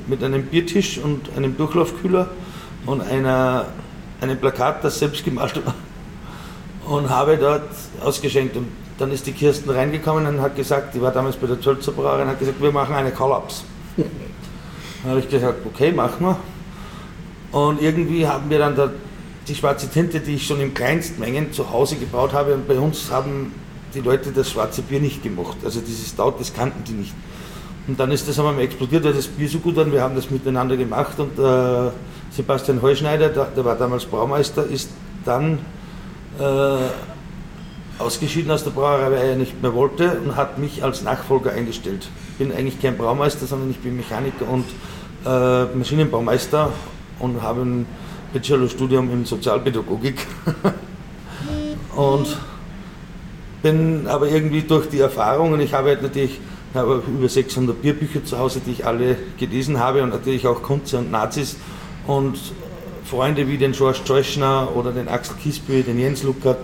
mit 0.07 0.23
einem 0.23 0.43
Biertisch 0.43 0.97
und 0.97 1.29
einem 1.35 1.55
Durchlaufkühler 1.57 2.29
und 2.85 3.01
einer, 3.01 3.65
einem 4.21 4.37
Plakat, 4.37 4.83
das 4.83 4.99
selbst 4.99 5.23
gemalt 5.23 5.61
war. 5.65 5.75
Und 6.85 7.09
habe 7.09 7.37
dort 7.37 7.69
ausgeschenkt. 8.01 8.55
Und 8.55 8.67
dann 8.97 9.11
ist 9.11 9.27
die 9.27 9.33
Kirsten 9.33 9.69
reingekommen 9.69 10.25
und 10.25 10.41
hat 10.41 10.55
gesagt, 10.55 10.95
die 10.95 11.01
war 11.01 11.11
damals 11.11 11.35
bei 11.35 11.47
der 11.47 11.59
Tölzer 11.59 11.91
Brauerei 11.91 12.23
und 12.23 12.29
hat 12.29 12.39
gesagt, 12.39 12.61
wir 12.61 12.71
machen 12.71 12.95
eine 12.95 13.11
Call-Ups. 13.11 13.63
Dann 15.03 15.11
habe 15.11 15.19
ich 15.19 15.29
gesagt, 15.29 15.59
okay, 15.65 15.91
machen 15.91 16.25
wir. 16.25 16.37
Und 17.51 17.81
irgendwie 17.81 18.27
haben 18.27 18.49
wir 18.49 18.59
dann 18.59 18.75
da 18.75 18.89
die 19.47 19.55
schwarze 19.55 19.89
Tinte, 19.89 20.19
die 20.19 20.35
ich 20.35 20.45
schon 20.45 20.59
in 20.59 20.73
Kleinstmengen 20.73 21.53
zu 21.53 21.71
Hause 21.71 21.95
gebaut 21.95 22.33
habe. 22.33 22.53
Und 22.53 22.67
bei 22.67 22.77
uns 22.77 23.09
haben 23.11 23.53
die 23.93 24.01
Leute 24.01 24.31
das 24.31 24.51
schwarze 24.51 24.81
Bier 24.81 24.99
nicht 24.99 25.23
gemocht. 25.23 25.57
Also 25.63 25.79
dieses 25.79 26.09
Stout, 26.09 26.35
das 26.39 26.53
kannten 26.53 26.83
die 26.83 26.93
nicht. 26.93 27.13
Und 27.87 27.99
dann 27.99 28.11
ist 28.11 28.27
das 28.27 28.37
einmal 28.37 28.59
explodiert, 28.59 29.05
weil 29.05 29.13
das 29.13 29.27
Bier 29.27 29.47
so 29.47 29.59
gut 29.59 29.77
war. 29.77 29.89
Wir 29.89 30.01
haben 30.01 30.15
das 30.15 30.29
miteinander 30.29 30.75
gemacht 30.75 31.17
und 31.19 31.39
äh, 31.39 31.91
Sebastian 32.31 32.81
Heuschneider, 32.81 33.29
der, 33.29 33.45
der 33.45 33.63
war 33.63 33.75
damals 33.75 34.05
Braumeister, 34.05 34.65
ist 34.65 34.89
dann 35.23 35.59
äh, 36.37 36.77
ausgeschieden 37.97 38.51
aus 38.51 38.65
der 38.65 38.71
Brauerei, 38.71 39.11
weil 39.11 39.29
er 39.29 39.35
nicht 39.37 39.61
mehr 39.61 39.73
wollte 39.73 40.19
und 40.19 40.35
hat 40.35 40.59
mich 40.59 40.83
als 40.83 41.01
Nachfolger 41.01 41.51
eingestellt. 41.53 42.09
Ich 42.31 42.45
bin 42.45 42.51
eigentlich 42.51 42.81
kein 42.81 42.97
Braumeister, 42.97 43.47
sondern 43.47 43.71
ich 43.71 43.79
bin 43.79 43.95
Mechaniker 43.95 44.47
und 44.49 44.65
äh, 45.25 45.65
Maschinenbaumeister 45.75 46.71
und 47.19 47.41
habe 47.41 47.61
ein 47.61 47.85
Bachelorstudium 48.37 49.11
in 49.11 49.25
Sozialpädagogik. 49.25 50.15
und 51.95 52.37
bin 53.63 54.07
aber 54.07 54.27
irgendwie 54.29 54.61
durch 54.61 54.87
die 54.89 54.99
Erfahrungen, 54.99 55.59
ich 55.59 55.73
habe 55.73 55.89
halt 55.89 56.03
natürlich 56.03 56.39
ich 56.69 56.77
habe 56.77 57.01
über 57.07 57.29
600 57.29 57.81
Bierbücher 57.81 58.23
zu 58.23 58.37
Hause, 58.37 58.61
die 58.63 58.71
ich 58.71 58.85
alle 58.85 59.17
gelesen 59.39 59.79
habe 59.79 60.03
und 60.03 60.09
natürlich 60.09 60.45
auch 60.45 60.61
Kunze 60.61 60.99
und 60.99 61.09
Nazis 61.11 61.55
und 62.05 62.37
Freunde 63.05 63.47
wie 63.47 63.57
den 63.57 63.71
George 63.71 63.99
Teuschner 64.05 64.69
oder 64.75 64.91
den 64.91 65.07
Axel 65.07 65.35
Kiesbühl, 65.41 65.81
den 65.81 65.97
Jens 65.97 66.23
Luckert 66.23 66.59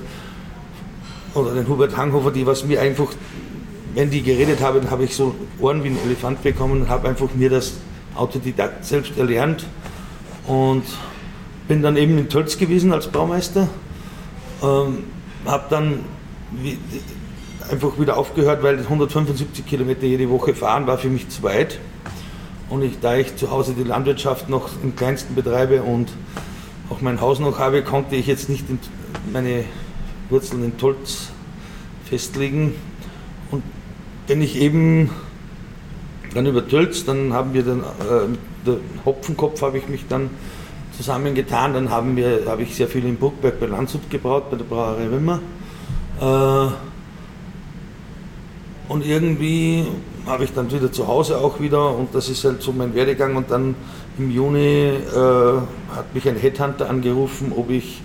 oder 1.33 1.53
den 1.53 1.67
Hubert 1.67 1.95
Hanghofer, 1.95 2.31
die 2.31 2.45
was 2.45 2.65
mir 2.65 2.81
einfach, 2.81 3.07
wenn 3.95 4.11
die 4.11 4.21
geredet 4.21 4.61
haben, 4.61 4.91
habe 4.91 5.05
ich 5.05 5.15
so 5.15 5.33
Ohren 5.59 5.83
wie 5.83 5.87
ein 5.87 5.97
Elefant 6.05 6.43
bekommen 6.43 6.81
und 6.81 6.89
habe 6.89 7.07
einfach 7.07 7.33
mir 7.33 7.49
das 7.49 7.73
Autodidakt 8.13 8.85
selbst 8.85 9.17
erlernt 9.17 9.65
und 10.47 10.83
bin 11.67 11.81
dann 11.81 11.97
eben 11.97 12.17
in 12.17 12.29
Tölz 12.29 12.57
gewesen 12.57 12.93
als 12.93 13.07
Baumeister. 13.07 13.67
Ähm, 14.61 15.03
habe 15.45 15.65
dann 15.69 15.99
wie, 16.51 16.77
einfach 17.69 17.99
wieder 17.99 18.17
aufgehört, 18.17 18.63
weil 18.63 18.79
175 18.79 19.65
Kilometer 19.65 20.05
jede 20.05 20.29
Woche 20.29 20.53
fahren 20.53 20.87
war 20.87 20.97
für 20.97 21.09
mich 21.09 21.29
zu 21.29 21.43
weit. 21.43 21.79
Und 22.69 22.81
ich, 22.81 22.99
da 22.99 23.15
ich 23.15 23.35
zu 23.35 23.51
Hause 23.51 23.73
die 23.77 23.83
Landwirtschaft 23.83 24.49
noch 24.49 24.69
im 24.81 24.95
kleinsten 24.95 25.35
betreibe 25.35 25.83
und 25.83 26.09
auch 26.89 27.01
mein 27.01 27.21
Haus 27.21 27.39
noch 27.39 27.59
habe, 27.59 27.83
konnte 27.83 28.15
ich 28.15 28.27
jetzt 28.27 28.49
nicht 28.49 28.65
meine 29.31 29.65
Wurzeln 30.29 30.63
in 30.63 30.77
Tolz 30.77 31.29
festlegen. 32.05 32.75
Und 33.51 33.63
wenn 34.27 34.41
ich 34.41 34.59
eben 34.59 35.09
dann 36.33 36.45
über 36.45 36.67
Tölz, 36.67 37.05
dann 37.05 37.33
haben 37.33 37.53
wir 37.53 37.63
dann, 37.63 37.81
äh, 37.81 38.65
der 38.65 38.77
Hopfenkopf 39.05 39.61
habe 39.61 39.77
ich 39.77 39.87
mich 39.87 40.05
dann 40.07 40.29
zusammengetan, 40.95 41.73
dann 41.73 41.89
haben 41.89 42.15
wir, 42.15 42.43
habe 42.47 42.63
ich 42.63 42.75
sehr 42.75 42.87
viel 42.87 43.05
in 43.05 43.17
Burgberg 43.17 43.59
bei 43.59 43.65
Landshut 43.65 44.09
gebraut, 44.09 44.49
bei 44.51 44.57
der 44.57 44.65
Brauerei 44.65 45.09
Wimmer. 45.09 45.39
Äh, 46.21 46.67
und 48.89 49.05
irgendwie 49.05 49.85
habe 50.25 50.43
ich 50.43 50.53
dann 50.53 50.71
wieder 50.71 50.91
zu 50.91 51.07
Hause 51.07 51.37
auch 51.37 51.59
wieder 51.59 51.95
und 51.95 52.13
das 52.13 52.29
ist 52.29 52.43
halt 52.45 52.61
so 52.61 52.71
mein 52.71 52.93
Werdegang 52.93 53.35
und 53.35 53.49
dann 53.49 53.75
im 54.17 54.29
Juni 54.29 54.59
äh, 54.59 55.57
hat 55.95 56.13
mich 56.13 56.27
ein 56.27 56.35
Headhunter 56.35 56.89
angerufen, 56.89 57.51
ob 57.55 57.69
ich 57.69 58.01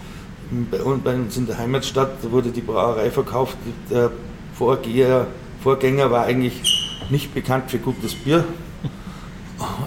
bei 0.71 0.80
uns 0.80 1.37
in 1.37 1.47
der 1.47 1.59
Heimatstadt, 1.59 2.12
da 2.23 2.30
wurde 2.30 2.50
die 2.50 2.62
Brauerei 2.62 3.11
verkauft, 3.11 3.57
der 3.90 4.11
Vorgänger, 4.54 5.26
Vorgänger 5.62 6.11
war 6.11 6.25
eigentlich 6.25 6.62
nicht 7.11 7.35
bekannt 7.35 7.71
für 7.71 7.78
gutes 7.78 8.14
Bier, 8.14 8.45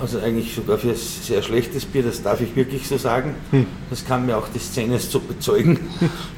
also 0.02 0.20
eigentlich 0.20 0.56
sogar 0.56 0.80
für 0.80 0.96
sehr 0.96 1.44
schlechtes 1.44 1.86
Bier, 1.86 2.02
das 2.02 2.24
darf 2.24 2.42
ich 2.42 2.56
wirklich 2.56 2.88
so 2.88 2.98
sagen. 2.98 3.36
Hm. 3.52 3.68
Das 3.90 4.04
kann 4.04 4.26
mir 4.26 4.36
auch 4.38 4.48
die 4.50 4.60
Szene 4.60 5.00
so 5.00 5.20
bezeugen. 5.20 5.80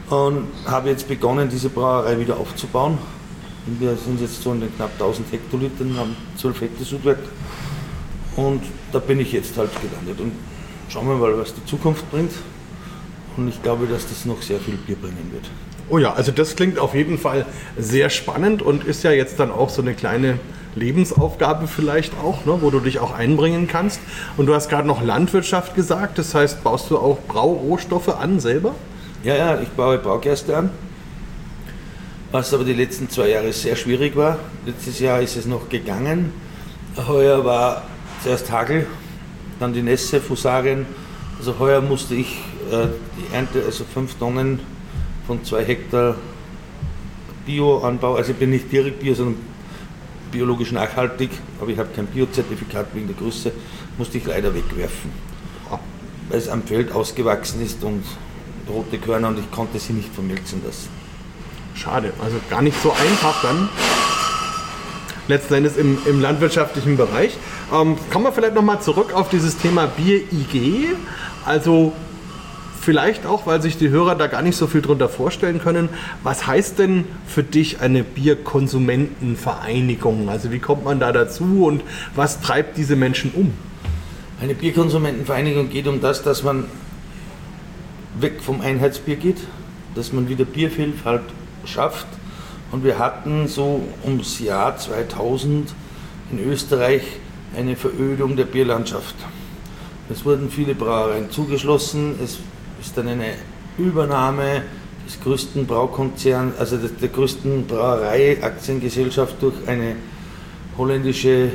Und 0.10 0.48
habe 0.65 0.89
jetzt 0.89 1.08
begonnen, 1.08 1.50
diese 1.50 1.70
Brauerei 1.70 2.20
wieder 2.20 2.38
aufzubauen. 2.38 2.98
Und 3.65 3.79
wir 3.79 3.96
sind 3.96 4.20
jetzt 4.20 4.43
so 4.43 4.51
in 4.51 4.60
den 4.60 4.75
knapp 4.75 4.91
1000 4.93 5.32
Hektolitern, 5.32 5.96
haben 5.98 6.15
12 6.38 6.62
Hektar 6.62 6.86
Sudwerk. 6.86 7.20
Und 8.36 8.62
da 8.91 9.00
bin 9.00 9.20
ich 9.22 9.32
jetzt 9.32 9.58
halt 9.58 9.70
gelandet. 9.82 10.20
Und 10.20 10.34
schauen 10.89 11.08
wir 11.08 11.15
mal, 11.15 11.38
was 11.38 11.53
die 11.53 11.65
Zukunft 11.65 12.10
bringt. 12.12 12.34
Und 13.38 13.48
ich 13.48 13.63
glaube, 13.63 13.88
dass 13.88 14.08
das 14.08 14.25
noch 14.25 14.41
sehr 14.41 14.60
viel 14.60 14.75
Bier 14.75 14.98
bringen 14.98 15.32
wird. 15.32 15.50
Oh 15.90 15.98
ja, 15.98 16.13
also 16.13 16.32
das 16.32 16.56
klingt 16.56 16.80
auf 16.80 16.94
jeden 16.94 17.18
Fall 17.18 17.46
sehr 17.78 18.10
spannend 18.10 18.62
und 18.62 18.86
ist 18.86 19.04
ja 19.04 19.12
jetzt 19.12 19.40
dann 19.40 19.52
auch 19.52 19.70
so 19.70 19.82
eine 19.82 19.94
kleine 19.94 20.40
Lebensaufgabe 20.75 21.68
vielleicht 21.68 22.13
auch, 22.24 22.46
ne, 22.46 22.58
wo 22.62 22.70
du 22.70 22.80
dich 22.80 23.00
auch 23.00 23.13
einbringen 23.13 23.68
kannst. 23.68 24.00
Und 24.38 24.48
du 24.48 24.56
hast 24.56 24.70
gerade 24.70 24.88
noch 24.88 25.04
Landwirtschaft 25.04 25.75
gesagt, 25.75 26.18
das 26.18 26.34
heißt, 26.34 26.63
baust 26.63 26.90
du 26.90 26.98
auch 26.98 27.20
Braurohstoffe 27.28 28.10
an 28.10 28.40
selber? 28.40 28.74
Ja, 29.24 29.36
ja, 29.36 29.62
ich 29.62 29.70
baue 29.70 29.98
Braugerste 29.98 30.58
an, 30.58 30.70
was 32.32 32.54
aber 32.54 32.63
die 32.63 32.74
letzten 32.74 33.10
zwei 33.10 33.30
Jahre 33.30 33.54
sehr 33.54 33.75
schwierig 33.75 34.16
war. 34.16 34.40
Letztes 34.66 35.00
Jahr 35.00 35.22
ist 35.22 35.38
es 35.38 35.46
noch 35.46 35.70
gegangen. 35.70 36.34
Heuer 37.08 37.46
war 37.46 37.84
zuerst 38.24 38.52
Hagel, 38.52 38.88
dann 39.60 39.74
die 39.74 39.82
Nässe, 39.82 40.20
Fusarien. 40.20 40.86
Also 41.38 41.56
heuer 41.60 41.82
musste 41.82 42.16
ich 42.16 42.40
äh, 42.72 42.88
die 43.18 43.34
Ernte, 43.34 43.63
also 43.66 43.84
fünf 43.92 44.16
Tonnen 44.16 44.60
von 45.27 45.44
zwei 45.44 45.63
Hektar 45.63 46.15
Bio-Anbau, 47.46 48.15
also 48.15 48.32
ich 48.32 48.38
bin 48.38 48.51
nicht 48.51 48.72
direkt 48.72 49.00
Bio, 49.00 49.13
sondern 49.13 49.36
biologisch 50.32 50.72
nachhaltig, 50.72 51.30
aber 51.62 51.70
ich 51.70 51.77
habe 51.77 51.89
kein 51.96 52.08
Biozertifikat 52.08 52.88
wegen 52.94 53.08
der 53.08 53.15
Größe, 53.15 53.51
musste 53.98 54.18
ich 54.18 54.25
leider 54.25 54.53
wegwerfen, 54.53 55.12
weil 56.30 56.38
es 56.38 56.50
am 56.50 56.63
Feld 56.63 56.92
ausgewachsen 56.92 57.62
ist 57.63 57.84
und 57.84 58.03
rote 58.68 58.98
Körner 58.98 59.30
und 59.30 59.39
ich 59.39 59.51
konnte 59.51 59.80
sie 59.80 59.94
nicht 59.94 60.13
vermelzen 60.13 60.62
lassen. 60.65 60.89
Schade, 61.75 62.13
also 62.24 62.38
gar 62.50 62.62
nicht 62.62 62.82
so 62.82 62.92
einfach 62.92 63.42
dann. 63.42 63.70
Letzten 65.27 65.53
Endes 65.56 65.77
im, 65.77 65.98
im 66.06 66.22
landwirtschaftlichen 66.22 66.98
Bereich. 66.98 67.38
Ähm, 67.74 67.98
kommen 68.12 68.25
wir 68.25 68.32
vielleicht 68.32 68.56
nochmal 68.56 68.82
zurück 68.82 69.13
auf 69.13 69.30
dieses 69.30 69.58
Thema 69.58 69.88
Bier-IG. 69.88 70.96
Also 71.46 71.94
vielleicht 72.84 73.25
auch, 73.25 73.48
weil 73.48 73.62
sich 73.62 73.78
die 73.78 73.90
Hörer 73.90 74.16
da 74.16 74.28
gar 74.28 74.42
nicht 74.42 74.58
so 74.58 74.68
viel 74.68 74.82
drunter 74.82 75.08
vorstellen 75.10 75.60
können, 75.60 75.90
was 76.22 76.46
heißt 76.46 76.78
denn 76.80 77.06
für 77.25 77.44
dich 77.44 77.80
eine 77.82 78.04
Bierkonsumentenvereinigung? 78.04 80.28
Also 80.30 80.52
wie 80.52 80.60
kommt 80.60 80.84
man 80.84 81.00
da 81.00 81.12
dazu 81.12 81.66
und 81.66 81.82
was 82.16 82.42
treibt 82.42 82.78
diese 82.78 82.96
Menschen 82.96 83.32
um? 83.34 83.52
Eine 84.42 84.54
Bierkonsumentenvereinigung 84.56 85.70
geht 85.70 85.88
um 85.88 86.02
das, 86.02 86.24
dass 86.24 86.42
man 86.44 86.66
weg 88.20 88.42
vom 88.42 88.62
Einheitsbier 88.62 89.16
geht, 89.16 89.38
dass 89.96 90.13
man 90.13 90.30
wieder 90.30 90.46
Biervielfalt 90.46 91.24
schafft. 91.66 92.06
Und 92.72 92.84
wir 92.84 93.00
hatten 93.00 93.48
so 93.48 93.82
ums 94.04 94.40
Jahr 94.40 94.78
2000 94.78 95.74
in 96.32 96.40
Österreich 96.40 97.04
eine 97.56 97.75
Verödung 97.75 98.36
der 98.36 98.46
Bierlandschaft. 98.46 99.16
Es 100.10 100.25
wurden 100.25 100.50
viele 100.50 100.74
Brauereien 100.75 101.32
zugeschlossen, 101.32 102.16
es 102.22 102.40
ist 102.84 102.98
dann 102.98 103.08
eine 103.08 103.36
Übernahme 103.78 104.63
des 105.06 105.20
größten 105.22 105.66
Braukonzerns, 105.66 106.58
also 106.60 106.78
der 106.78 107.10
größten 107.10 107.66
Brauerei-Aktiengesellschaft 107.66 109.42
durch 109.42 109.56
eine 109.68 109.96
holländische, 110.78 111.52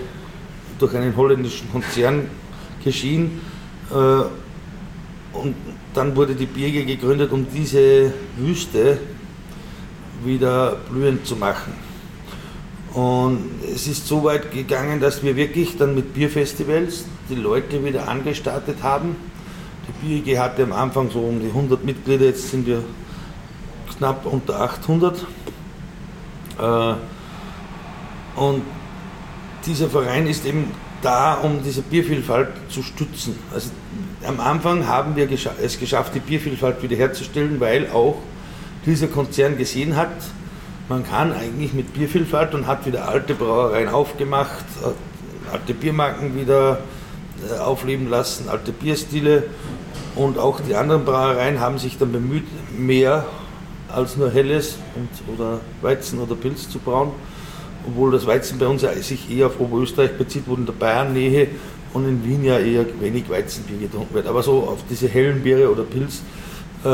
durch 0.78 0.94
einen 0.94 1.14
holländischen 1.16 1.70
Konzern 1.70 2.28
geschehen. 2.82 3.40
Äh, 3.90 3.94
und 5.36 5.54
dann 5.94 6.16
wurde 6.16 6.34
die 6.34 6.46
Birge 6.46 6.84
gegründet, 6.84 7.30
um 7.30 7.46
diese 7.54 8.12
Wüste 8.38 8.98
wieder 10.24 10.76
blühend 10.90 11.26
zu 11.26 11.36
machen. 11.36 11.74
Und 12.94 13.44
es 13.72 13.86
ist 13.86 14.06
so 14.06 14.24
weit 14.24 14.50
gegangen, 14.50 14.98
dass 14.98 15.22
wir 15.22 15.36
wirklich 15.36 15.76
dann 15.76 15.94
mit 15.94 16.14
Bierfestivals 16.14 17.04
die 17.28 17.34
Leute 17.34 17.84
wieder 17.84 18.08
angestartet 18.08 18.82
haben 18.82 19.16
die 19.88 20.20
BIG 20.20 20.38
hatte 20.38 20.62
am 20.62 20.72
Anfang 20.72 21.10
so 21.10 21.20
um 21.20 21.40
die 21.40 21.48
100 21.48 21.84
Mitglieder, 21.84 22.26
jetzt 22.26 22.50
sind 22.50 22.66
wir 22.66 22.82
knapp 23.96 24.26
unter 24.26 24.60
800. 24.60 25.26
Äh, 26.58 26.94
und 28.36 28.62
dieser 29.66 29.88
Verein 29.88 30.26
ist 30.26 30.46
eben 30.46 30.72
da, 31.02 31.34
um 31.34 31.62
diese 31.62 31.82
Biervielfalt 31.82 32.48
zu 32.68 32.82
stützen. 32.82 33.38
Also 33.52 33.70
am 34.26 34.40
Anfang 34.40 34.86
haben 34.86 35.16
wir 35.16 35.28
es 35.62 35.78
geschafft, 35.78 36.14
die 36.14 36.20
Biervielfalt 36.20 36.82
wiederherzustellen, 36.82 37.60
weil 37.60 37.90
auch 37.90 38.16
dieser 38.86 39.08
Konzern 39.08 39.56
gesehen 39.56 39.96
hat, 39.96 40.10
man 40.88 41.04
kann 41.04 41.32
eigentlich 41.32 41.74
mit 41.74 41.92
Biervielfalt 41.92 42.54
und 42.54 42.66
hat 42.66 42.86
wieder 42.86 43.08
alte 43.08 43.34
Brauereien 43.34 43.88
aufgemacht, 43.88 44.64
äh, 44.82 45.52
alte 45.52 45.74
Biermarken 45.74 46.34
wieder 46.34 46.80
äh, 47.46 47.58
aufleben 47.58 48.08
lassen, 48.08 48.48
alte 48.48 48.72
Bierstile 48.72 49.44
und 50.18 50.36
auch 50.36 50.60
die 50.60 50.74
anderen 50.74 51.04
Brauereien 51.04 51.60
haben 51.60 51.78
sich 51.78 51.96
dann 51.96 52.10
bemüht, 52.10 52.44
mehr 52.76 53.24
als 53.88 54.16
nur 54.16 54.30
Helles 54.30 54.76
und, 54.96 55.08
oder 55.34 55.60
Weizen 55.80 56.18
oder 56.18 56.34
Pilz 56.34 56.68
zu 56.68 56.80
brauen. 56.80 57.12
Obwohl 57.86 58.10
das 58.10 58.26
Weizen 58.26 58.58
bei 58.58 58.66
uns 58.66 58.82
sich 59.06 59.30
eher 59.30 59.46
auf 59.46 59.60
Oberösterreich 59.60 60.18
bezieht, 60.18 60.42
wo 60.46 60.56
in 60.56 60.66
der 60.66 60.72
Bayern-Nähe 60.72 61.46
und 61.94 62.06
in 62.06 62.24
Wien 62.24 62.44
ja 62.44 62.58
eher 62.58 62.84
wenig 63.00 63.30
Weizenbier 63.30 63.78
getrunken 63.78 64.12
wird. 64.12 64.26
Aber 64.26 64.42
so 64.42 64.64
auf 64.64 64.80
diese 64.90 65.06
hellen 65.06 65.42
Biere 65.42 65.70
oder 65.70 65.84
Pilz 65.84 66.20
äh, 66.84 66.88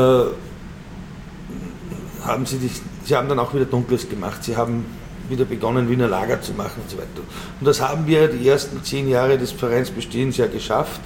haben 2.25 2.45
sie, 2.45 2.59
die, 2.59 2.69
sie 3.03 3.15
haben 3.15 3.27
dann 3.27 3.39
auch 3.39 3.53
wieder 3.55 3.65
Dunkles 3.65 4.07
gemacht. 4.07 4.43
Sie 4.43 4.55
haben 4.55 4.85
wieder 5.27 5.45
begonnen, 5.45 5.89
Wiener 5.89 6.07
Lager 6.07 6.41
zu 6.41 6.53
machen 6.53 6.83
und 6.83 6.91
so 6.91 6.97
weiter. 6.97 7.09
Und 7.59 7.65
das 7.65 7.81
haben 7.81 8.05
wir 8.05 8.27
die 8.27 8.47
ersten 8.47 8.83
zehn 8.83 9.09
Jahre 9.09 9.39
des 9.39 9.51
Vereinsbestehens 9.51 10.37
ja 10.37 10.45
geschafft. 10.45 11.01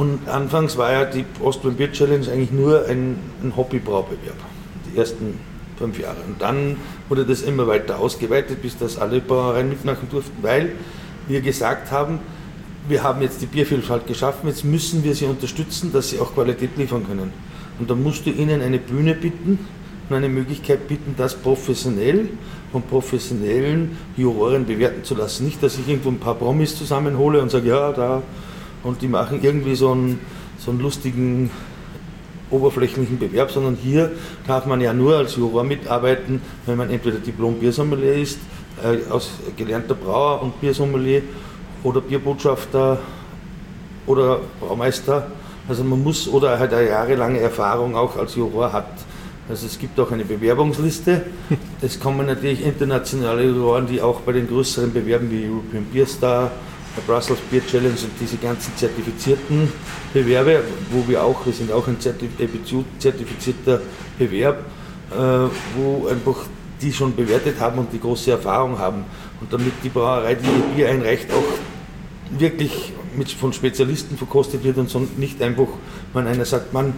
Und 0.00 0.30
anfangs 0.30 0.78
war 0.78 0.92
ja 0.92 1.04
die 1.04 1.26
Austrian 1.44 1.76
Beer 1.76 1.92
Challenge 1.92 2.26
eigentlich 2.32 2.52
nur 2.52 2.86
ein, 2.86 3.18
ein 3.42 3.54
Hobbybraubewerb, 3.54 4.38
die 4.86 4.96
ersten 4.96 5.38
fünf 5.76 6.00
Jahre. 6.00 6.16
Und 6.26 6.40
dann 6.40 6.78
wurde 7.10 7.26
das 7.26 7.42
immer 7.42 7.66
weiter 7.66 7.98
ausgeweitet, 7.98 8.62
bis 8.62 8.78
das 8.78 8.96
alle 8.96 9.20
Brauereien 9.20 9.68
mitmachen 9.68 10.08
durften, 10.10 10.38
weil 10.40 10.72
wir 11.28 11.42
gesagt 11.42 11.92
haben, 11.92 12.18
wir 12.88 13.02
haben 13.02 13.20
jetzt 13.20 13.42
die 13.42 13.46
Biervielfalt 13.46 14.06
geschaffen, 14.06 14.48
jetzt 14.48 14.64
müssen 14.64 15.04
wir 15.04 15.14
sie 15.14 15.26
unterstützen, 15.26 15.92
dass 15.92 16.08
sie 16.08 16.18
auch 16.18 16.32
Qualität 16.32 16.78
liefern 16.78 17.06
können. 17.06 17.30
Und 17.78 17.90
dann 17.90 18.02
musst 18.02 18.24
du 18.24 18.30
ihnen 18.30 18.62
eine 18.62 18.78
Bühne 18.78 19.12
bieten 19.14 19.58
und 20.08 20.16
eine 20.16 20.30
Möglichkeit 20.30 20.88
bieten, 20.88 21.14
das 21.18 21.34
professionell 21.34 22.30
von 22.72 22.80
professionellen 22.84 23.98
Juroren 24.16 24.64
bewerten 24.64 25.04
zu 25.04 25.14
lassen. 25.14 25.44
Nicht, 25.44 25.62
dass 25.62 25.76
ich 25.76 25.86
irgendwo 25.86 26.08
ein 26.08 26.20
paar 26.20 26.36
Promis 26.36 26.74
zusammenhole 26.74 27.42
und 27.42 27.50
sage, 27.50 27.68
ja, 27.68 27.92
da 27.92 28.22
und 28.82 29.02
die 29.02 29.08
machen 29.08 29.40
irgendwie 29.42 29.74
so 29.74 29.92
einen, 29.92 30.20
so 30.58 30.70
einen 30.70 30.80
lustigen 30.80 31.50
oberflächlichen 32.50 33.18
Bewerb, 33.18 33.50
sondern 33.50 33.76
hier 33.76 34.10
darf 34.46 34.66
man 34.66 34.80
ja 34.80 34.92
nur 34.92 35.16
als 35.16 35.36
Juror 35.36 35.64
mitarbeiten, 35.64 36.42
wenn 36.66 36.76
man 36.76 36.90
entweder 36.90 37.18
Diplom-Biersommelier 37.18 38.14
ist, 38.14 38.38
äh, 38.82 39.10
aus 39.10 39.30
gelernter 39.56 39.94
Brauer 39.94 40.42
und 40.42 40.60
Biersommelier 40.60 41.22
oder 41.84 42.00
Bierbotschafter 42.00 42.98
oder 44.06 44.40
Braumeister. 44.58 45.28
Also 45.68 45.84
man 45.84 46.02
muss 46.02 46.26
oder 46.26 46.58
halt 46.58 46.72
eine 46.74 46.88
jahrelange 46.88 47.38
Erfahrung 47.38 47.94
auch 47.94 48.16
als 48.16 48.34
Juror 48.34 48.72
hat, 48.72 48.88
Also 49.50 49.66
es 49.66 49.78
gibt 49.78 49.98
auch 49.98 50.12
eine 50.12 50.24
Bewerbungsliste. 50.24 51.22
Es 51.82 51.98
kommen 51.98 52.26
natürlich 52.26 52.64
internationale 52.64 53.44
Juroren, 53.44 53.86
die 53.86 54.00
auch 54.00 54.20
bei 54.20 54.32
den 54.32 54.46
größeren 54.46 54.92
Bewerben 54.92 55.30
wie 55.30 55.48
European 55.48 55.84
Beer 55.92 56.06
Star, 56.06 56.50
der 56.96 57.02
Brussels 57.02 57.38
Beer 57.50 57.66
Challenge 57.66 57.90
und 57.90 58.12
diese 58.20 58.36
ganzen 58.36 58.76
zertifizierten 58.76 59.72
Bewerbe, 60.12 60.62
wo 60.90 61.06
wir 61.08 61.22
auch, 61.22 61.46
wir 61.46 61.52
sind 61.52 61.70
auch 61.72 61.86
ein 61.86 61.98
zertifizierter 62.00 63.80
Bewerb, 64.18 64.64
äh, 65.10 65.14
wo 65.76 66.08
einfach 66.08 66.46
die 66.80 66.92
schon 66.92 67.14
bewertet 67.14 67.60
haben 67.60 67.78
und 67.78 67.92
die 67.92 68.00
große 68.00 68.30
Erfahrung 68.30 68.78
haben. 68.78 69.04
Und 69.40 69.52
damit 69.52 69.72
die 69.84 69.88
Brauerei, 69.88 70.34
die 70.34 70.46
ihr 70.46 70.74
Bier 70.74 70.88
einreicht, 70.88 71.30
auch 71.32 72.38
wirklich 72.38 72.92
mit, 73.16 73.30
von 73.30 73.52
Spezialisten 73.52 74.16
verkostet 74.16 74.64
wird 74.64 74.78
und 74.78 75.18
nicht 75.18 75.42
einfach, 75.42 75.68
wenn 76.12 76.26
einer 76.26 76.44
sagt, 76.44 76.72
man, 76.72 76.94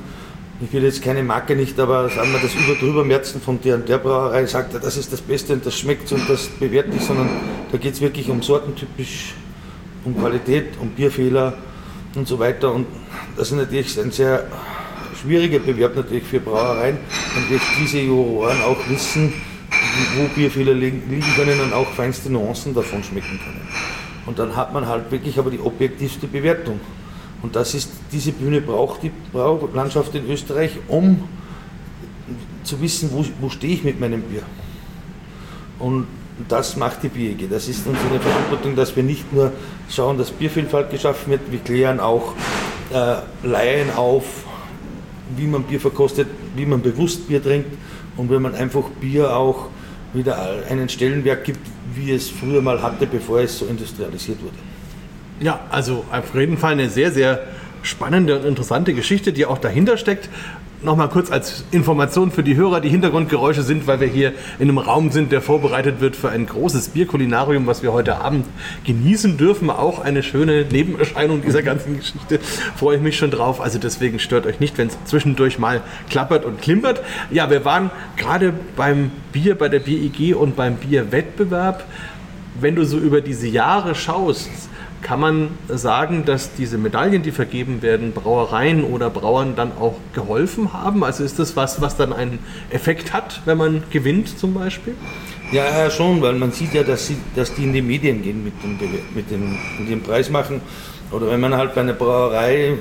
ich 0.60 0.72
will 0.72 0.84
jetzt 0.84 1.02
keine 1.02 1.22
Marke 1.24 1.56
nicht, 1.56 1.78
aber 1.80 2.08
sagen 2.08 2.32
wir 2.32 2.38
das 2.38 2.54
über 2.54 2.74
drüber 2.78 3.04
Merzen 3.04 3.40
von 3.40 3.60
der 3.60 3.76
und 3.76 3.88
der 3.88 3.98
Brauerei 3.98 4.46
sagt, 4.46 4.74
das 4.74 4.96
ist 4.96 5.12
das 5.12 5.20
Beste 5.20 5.54
und 5.54 5.66
das 5.66 5.76
schmeckt 5.76 6.12
und 6.12 6.28
das 6.28 6.48
bewerte 6.48 6.90
ich, 6.96 7.02
sondern 7.02 7.28
da 7.72 7.78
geht 7.78 7.94
es 7.94 8.00
wirklich 8.00 8.28
um 8.30 8.42
sortentypisch, 8.42 9.34
um 10.04 10.16
Qualität, 10.16 10.78
um 10.80 10.88
Bierfehler 10.90 11.54
und 12.14 12.26
so 12.26 12.38
weiter. 12.38 12.72
Und 12.72 12.86
das 13.36 13.50
ist 13.50 13.56
natürlich 13.56 13.98
ein 14.00 14.10
sehr 14.10 14.46
schwieriger 15.20 15.58
Bewerb 15.58 15.96
natürlich 15.96 16.24
für 16.24 16.40
Brauereien, 16.40 16.98
durch 17.48 17.62
diese 17.80 18.00
Juroren 18.00 18.60
auch 18.62 18.78
wissen, 18.88 19.32
wo 20.16 20.24
Bierfehler 20.34 20.74
liegen 20.74 21.22
können 21.36 21.60
und 21.60 21.72
auch 21.72 21.88
feinste 21.88 22.30
Nuancen 22.30 22.74
davon 22.74 23.02
schmecken 23.02 23.38
können. 23.42 23.68
Und 24.26 24.38
dann 24.38 24.54
hat 24.56 24.72
man 24.72 24.86
halt 24.86 25.10
wirklich 25.10 25.38
aber 25.38 25.50
die 25.50 25.60
objektivste 25.60 26.26
Bewertung. 26.26 26.80
Und 27.42 27.56
das 27.56 27.74
ist, 27.74 27.90
diese 28.12 28.32
Bühne 28.32 28.60
braucht 28.60 29.02
die 29.02 29.10
Braulandschaft 29.32 30.14
in 30.14 30.28
Österreich, 30.30 30.72
um 30.88 31.24
zu 32.62 32.80
wissen, 32.80 33.10
wo, 33.12 33.24
wo 33.40 33.50
stehe 33.50 33.74
ich 33.74 33.82
mit 33.82 33.98
meinem 33.98 34.22
Bier. 34.22 34.42
Und 35.78 36.06
das 36.48 36.76
macht 36.76 37.02
die 37.02 37.08
BIEG. 37.08 37.50
Das 37.50 37.68
ist 37.68 37.86
unsere 37.86 38.18
Verantwortung, 38.20 38.74
dass 38.76 38.96
wir 38.96 39.02
nicht 39.02 39.32
nur 39.32 39.52
schauen, 39.90 40.18
dass 40.18 40.30
Biervielfalt 40.30 40.90
geschaffen 40.90 41.30
wird, 41.30 41.40
wir 41.50 41.58
klären 41.58 42.00
auch 42.00 42.34
äh, 42.92 43.46
Laien 43.46 43.90
auf, 43.94 44.24
wie 45.36 45.46
man 45.46 45.62
Bier 45.64 45.80
verkostet, 45.80 46.28
wie 46.56 46.66
man 46.66 46.82
bewusst 46.82 47.28
Bier 47.28 47.42
trinkt 47.42 47.70
und 48.16 48.30
wenn 48.30 48.42
man 48.42 48.54
einfach 48.54 48.84
Bier 49.00 49.34
auch 49.36 49.68
wieder 50.12 50.38
einen 50.68 50.88
Stellenwert 50.88 51.44
gibt, 51.44 51.60
wie 51.94 52.12
es 52.12 52.28
früher 52.28 52.60
mal 52.60 52.82
hatte, 52.82 53.06
bevor 53.06 53.40
es 53.40 53.58
so 53.58 53.66
industrialisiert 53.66 54.42
wurde. 54.42 54.56
Ja, 55.40 55.60
also 55.70 56.04
auf 56.10 56.34
jeden 56.34 56.58
Fall 56.58 56.72
eine 56.72 56.88
sehr, 56.90 57.10
sehr 57.12 57.40
spannende 57.82 58.38
und 58.38 58.46
interessante 58.46 58.94
Geschichte, 58.94 59.32
die 59.32 59.46
auch 59.46 59.58
dahinter 59.58 59.96
steckt. 59.96 60.28
Nochmal 60.84 61.08
kurz 61.10 61.30
als 61.30 61.64
Information 61.70 62.32
für 62.32 62.42
die 62.42 62.56
Hörer, 62.56 62.80
die 62.80 62.88
Hintergrundgeräusche 62.88 63.62
sind, 63.62 63.86
weil 63.86 64.00
wir 64.00 64.08
hier 64.08 64.32
in 64.58 64.68
einem 64.68 64.78
Raum 64.78 65.12
sind, 65.12 65.30
der 65.30 65.40
vorbereitet 65.40 66.00
wird 66.00 66.16
für 66.16 66.28
ein 66.28 66.44
großes 66.44 66.88
Bierkulinarium, 66.88 67.68
was 67.68 67.84
wir 67.84 67.92
heute 67.92 68.16
Abend 68.16 68.46
genießen 68.84 69.36
dürfen. 69.36 69.70
Auch 69.70 70.00
eine 70.00 70.24
schöne 70.24 70.64
Nebenerscheinung 70.64 71.40
dieser 71.42 71.62
ganzen 71.62 71.98
Geschichte. 71.98 72.40
Freue 72.74 72.96
ich 72.96 73.02
mich 73.02 73.16
schon 73.16 73.30
drauf. 73.30 73.60
Also 73.60 73.78
deswegen 73.78 74.18
stört 74.18 74.44
euch 74.44 74.58
nicht, 74.58 74.76
wenn 74.76 74.88
es 74.88 74.98
zwischendurch 75.04 75.60
mal 75.60 75.82
klappert 76.10 76.44
und 76.44 76.60
klimpert. 76.60 77.00
Ja, 77.30 77.48
wir 77.48 77.64
waren 77.64 77.92
gerade 78.16 78.52
beim 78.74 79.12
Bier, 79.30 79.56
bei 79.56 79.68
der 79.68 79.78
BIG 79.78 80.34
und 80.34 80.56
beim 80.56 80.74
Bierwettbewerb. 80.74 81.84
Wenn 82.60 82.74
du 82.74 82.84
so 82.84 82.98
über 82.98 83.20
diese 83.20 83.46
Jahre 83.46 83.94
schaust, 83.94 84.50
kann 85.02 85.20
man 85.20 85.50
sagen, 85.68 86.24
dass 86.24 86.54
diese 86.54 86.78
Medaillen, 86.78 87.22
die 87.22 87.32
vergeben 87.32 87.82
werden, 87.82 88.12
Brauereien 88.12 88.84
oder 88.84 89.10
Brauern 89.10 89.54
dann 89.56 89.72
auch 89.78 89.96
geholfen 90.14 90.72
haben? 90.72 91.04
Also 91.04 91.24
ist 91.24 91.38
das 91.38 91.56
was, 91.56 91.80
was 91.80 91.96
dann 91.96 92.12
einen 92.12 92.38
Effekt 92.70 93.12
hat, 93.12 93.42
wenn 93.44 93.58
man 93.58 93.82
gewinnt 93.90 94.38
zum 94.38 94.54
Beispiel? 94.54 94.94
Ja, 95.50 95.64
ja 95.64 95.90
schon, 95.90 96.22
weil 96.22 96.34
man 96.34 96.52
sieht 96.52 96.72
ja, 96.72 96.82
dass, 96.82 97.06
sie, 97.06 97.16
dass 97.34 97.54
die 97.54 97.64
in 97.64 97.72
die 97.72 97.82
Medien 97.82 98.22
gehen 98.22 98.44
mit 98.44 98.54
dem, 98.62 98.78
mit, 99.14 99.30
dem, 99.30 99.58
mit 99.78 99.90
dem 99.90 100.02
Preis 100.02 100.30
machen. 100.30 100.60
Oder 101.10 101.30
wenn 101.30 101.40
man 101.40 101.56
halt 101.56 101.74
bei 101.74 101.82
einer 101.82 101.92
Brauerei, 101.92 102.78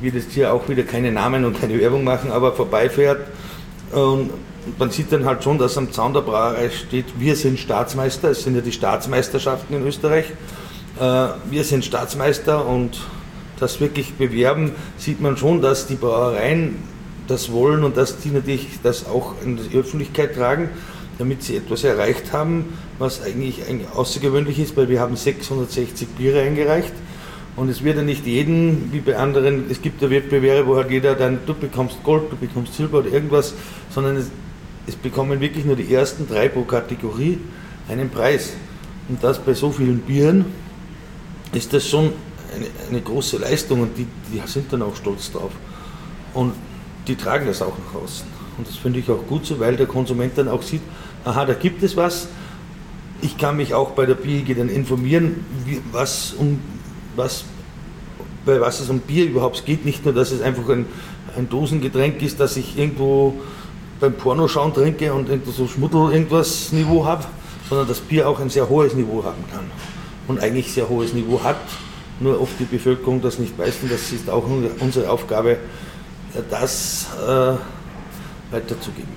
wird 0.00 0.14
jetzt 0.14 0.32
hier 0.32 0.52
auch 0.52 0.68
wieder 0.68 0.82
keine 0.82 1.10
Namen 1.10 1.44
und 1.44 1.60
keine 1.60 1.78
Werbung 1.80 2.04
machen, 2.04 2.30
aber 2.30 2.52
vorbeifährt 2.52 3.20
und 3.92 4.30
man 4.78 4.90
sieht 4.90 5.12
dann 5.12 5.24
halt 5.24 5.42
schon, 5.44 5.58
dass 5.58 5.76
am 5.76 5.92
Zaun 5.92 6.14
der 6.14 6.20
Brauerei 6.20 6.70
steht, 6.70 7.06
wir 7.18 7.36
sind 7.36 7.58
Staatsmeister, 7.58 8.30
es 8.30 8.44
sind 8.44 8.54
ja 8.54 8.60
die 8.60 8.72
Staatsmeisterschaften 8.72 9.76
in 9.76 9.86
Österreich. 9.86 10.26
Äh, 10.98 11.28
wir 11.50 11.64
sind 11.64 11.84
Staatsmeister 11.84 12.66
und 12.66 13.00
das 13.58 13.80
wirklich 13.80 14.14
bewerben, 14.14 14.72
sieht 14.98 15.20
man 15.20 15.36
schon, 15.36 15.62
dass 15.62 15.86
die 15.86 15.94
Brauereien 15.94 16.76
das 17.28 17.52
wollen 17.52 17.84
und 17.84 17.96
dass 17.96 18.18
die 18.18 18.30
natürlich 18.30 18.66
das 18.82 19.06
auch 19.06 19.34
in 19.44 19.56
die 19.56 19.78
Öffentlichkeit 19.78 20.34
tragen, 20.34 20.68
damit 21.18 21.42
sie 21.42 21.56
etwas 21.56 21.84
erreicht 21.84 22.32
haben, 22.32 22.76
was 22.98 23.22
eigentlich 23.22 23.60
außergewöhnlich 23.94 24.58
ist, 24.58 24.76
weil 24.76 24.88
wir 24.88 25.00
haben 25.00 25.16
660 25.16 26.08
Biere 26.08 26.40
eingereicht 26.40 26.92
und 27.54 27.68
es 27.68 27.84
wird 27.84 27.96
ja 27.96 28.02
nicht 28.02 28.26
jeden, 28.26 28.92
wie 28.92 29.00
bei 29.00 29.16
anderen, 29.16 29.70
es 29.70 29.80
gibt 29.82 30.02
ja 30.02 30.10
Wettbewerbe, 30.10 30.66
wo 30.66 30.76
halt 30.76 30.90
jeder 30.90 31.14
dann, 31.14 31.38
du 31.46 31.54
bekommst 31.54 32.02
Gold, 32.02 32.24
du 32.30 32.36
bekommst 32.36 32.74
Silber 32.74 32.98
oder 32.98 33.12
irgendwas, 33.12 33.54
sondern 33.90 34.16
es, 34.16 34.30
es 34.86 34.96
bekommen 34.96 35.40
wirklich 35.40 35.64
nur 35.64 35.76
die 35.76 35.92
ersten 35.94 36.26
drei 36.26 36.48
pro 36.48 36.62
Kategorie 36.62 37.38
einen 37.88 38.08
Preis. 38.08 38.54
Und 39.08 39.22
das 39.22 39.38
bei 39.38 39.52
so 39.52 39.70
vielen 39.70 39.98
Bieren 39.98 40.46
ist 41.52 41.72
das 41.72 41.86
schon 41.86 42.12
eine, 42.54 42.66
eine 42.88 43.00
große 43.00 43.38
Leistung 43.38 43.82
und 43.82 43.96
die, 43.96 44.06
die 44.32 44.40
sind 44.46 44.72
dann 44.72 44.82
auch 44.82 44.96
stolz 44.96 45.30
drauf. 45.32 45.52
Und 46.34 46.52
die 47.06 47.16
tragen 47.16 47.46
das 47.46 47.62
auch 47.62 47.74
nach 47.86 48.02
außen. 48.02 48.26
Und 48.58 48.68
das 48.68 48.76
finde 48.76 49.00
ich 49.00 49.10
auch 49.10 49.26
gut 49.26 49.46
so, 49.46 49.58
weil 49.58 49.76
der 49.76 49.86
Konsument 49.86 50.36
dann 50.36 50.48
auch 50.48 50.62
sieht, 50.62 50.82
aha, 51.24 51.44
da 51.44 51.54
gibt 51.54 51.82
es 51.82 51.96
was. 51.96 52.28
Ich 53.20 53.38
kann 53.38 53.56
mich 53.56 53.74
auch 53.74 53.90
bei 53.90 54.06
der 54.06 54.14
BIG 54.14 54.56
dann 54.56 54.68
informieren, 54.68 55.44
wie, 55.64 55.80
was 55.92 56.32
um, 56.32 56.58
was, 57.16 57.44
bei 58.44 58.60
was 58.60 58.80
es 58.80 58.90
um 58.90 59.00
Bier 59.00 59.26
überhaupt 59.26 59.64
geht. 59.64 59.84
Nicht 59.84 60.04
nur, 60.04 60.14
dass 60.14 60.32
es 60.32 60.42
einfach 60.42 60.68
ein, 60.68 60.86
ein 61.36 61.48
Dosengetränk 61.48 62.20
ist, 62.22 62.40
das 62.40 62.56
ich 62.56 62.78
irgendwo 62.78 63.34
beim 64.00 64.14
Pornoschauen 64.14 64.74
trinke 64.74 65.12
und 65.12 65.28
irgendwo 65.28 65.52
so 65.52 65.68
Schmuddel 65.68 66.12
irgendwas 66.12 66.72
Niveau 66.72 67.04
habe, 67.04 67.24
sondern 67.68 67.86
dass 67.86 68.00
Bier 68.00 68.28
auch 68.28 68.40
ein 68.40 68.50
sehr 68.50 68.68
hohes 68.68 68.94
Niveau 68.94 69.22
haben 69.22 69.44
kann 69.52 69.70
und 70.28 70.40
eigentlich 70.40 70.72
sehr 70.72 70.88
hohes 70.88 71.12
Niveau 71.12 71.42
hat, 71.42 71.60
nur 72.20 72.40
oft 72.40 72.58
die 72.58 72.64
Bevölkerung 72.64 73.20
das 73.20 73.38
nicht 73.38 73.58
weiß 73.58 73.74
und 73.82 73.92
das 73.92 74.12
ist 74.12 74.30
auch 74.30 74.44
unsere 74.80 75.10
Aufgabe, 75.10 75.58
das 76.50 77.06
äh, 77.26 77.54
weiterzugeben. 78.52 79.10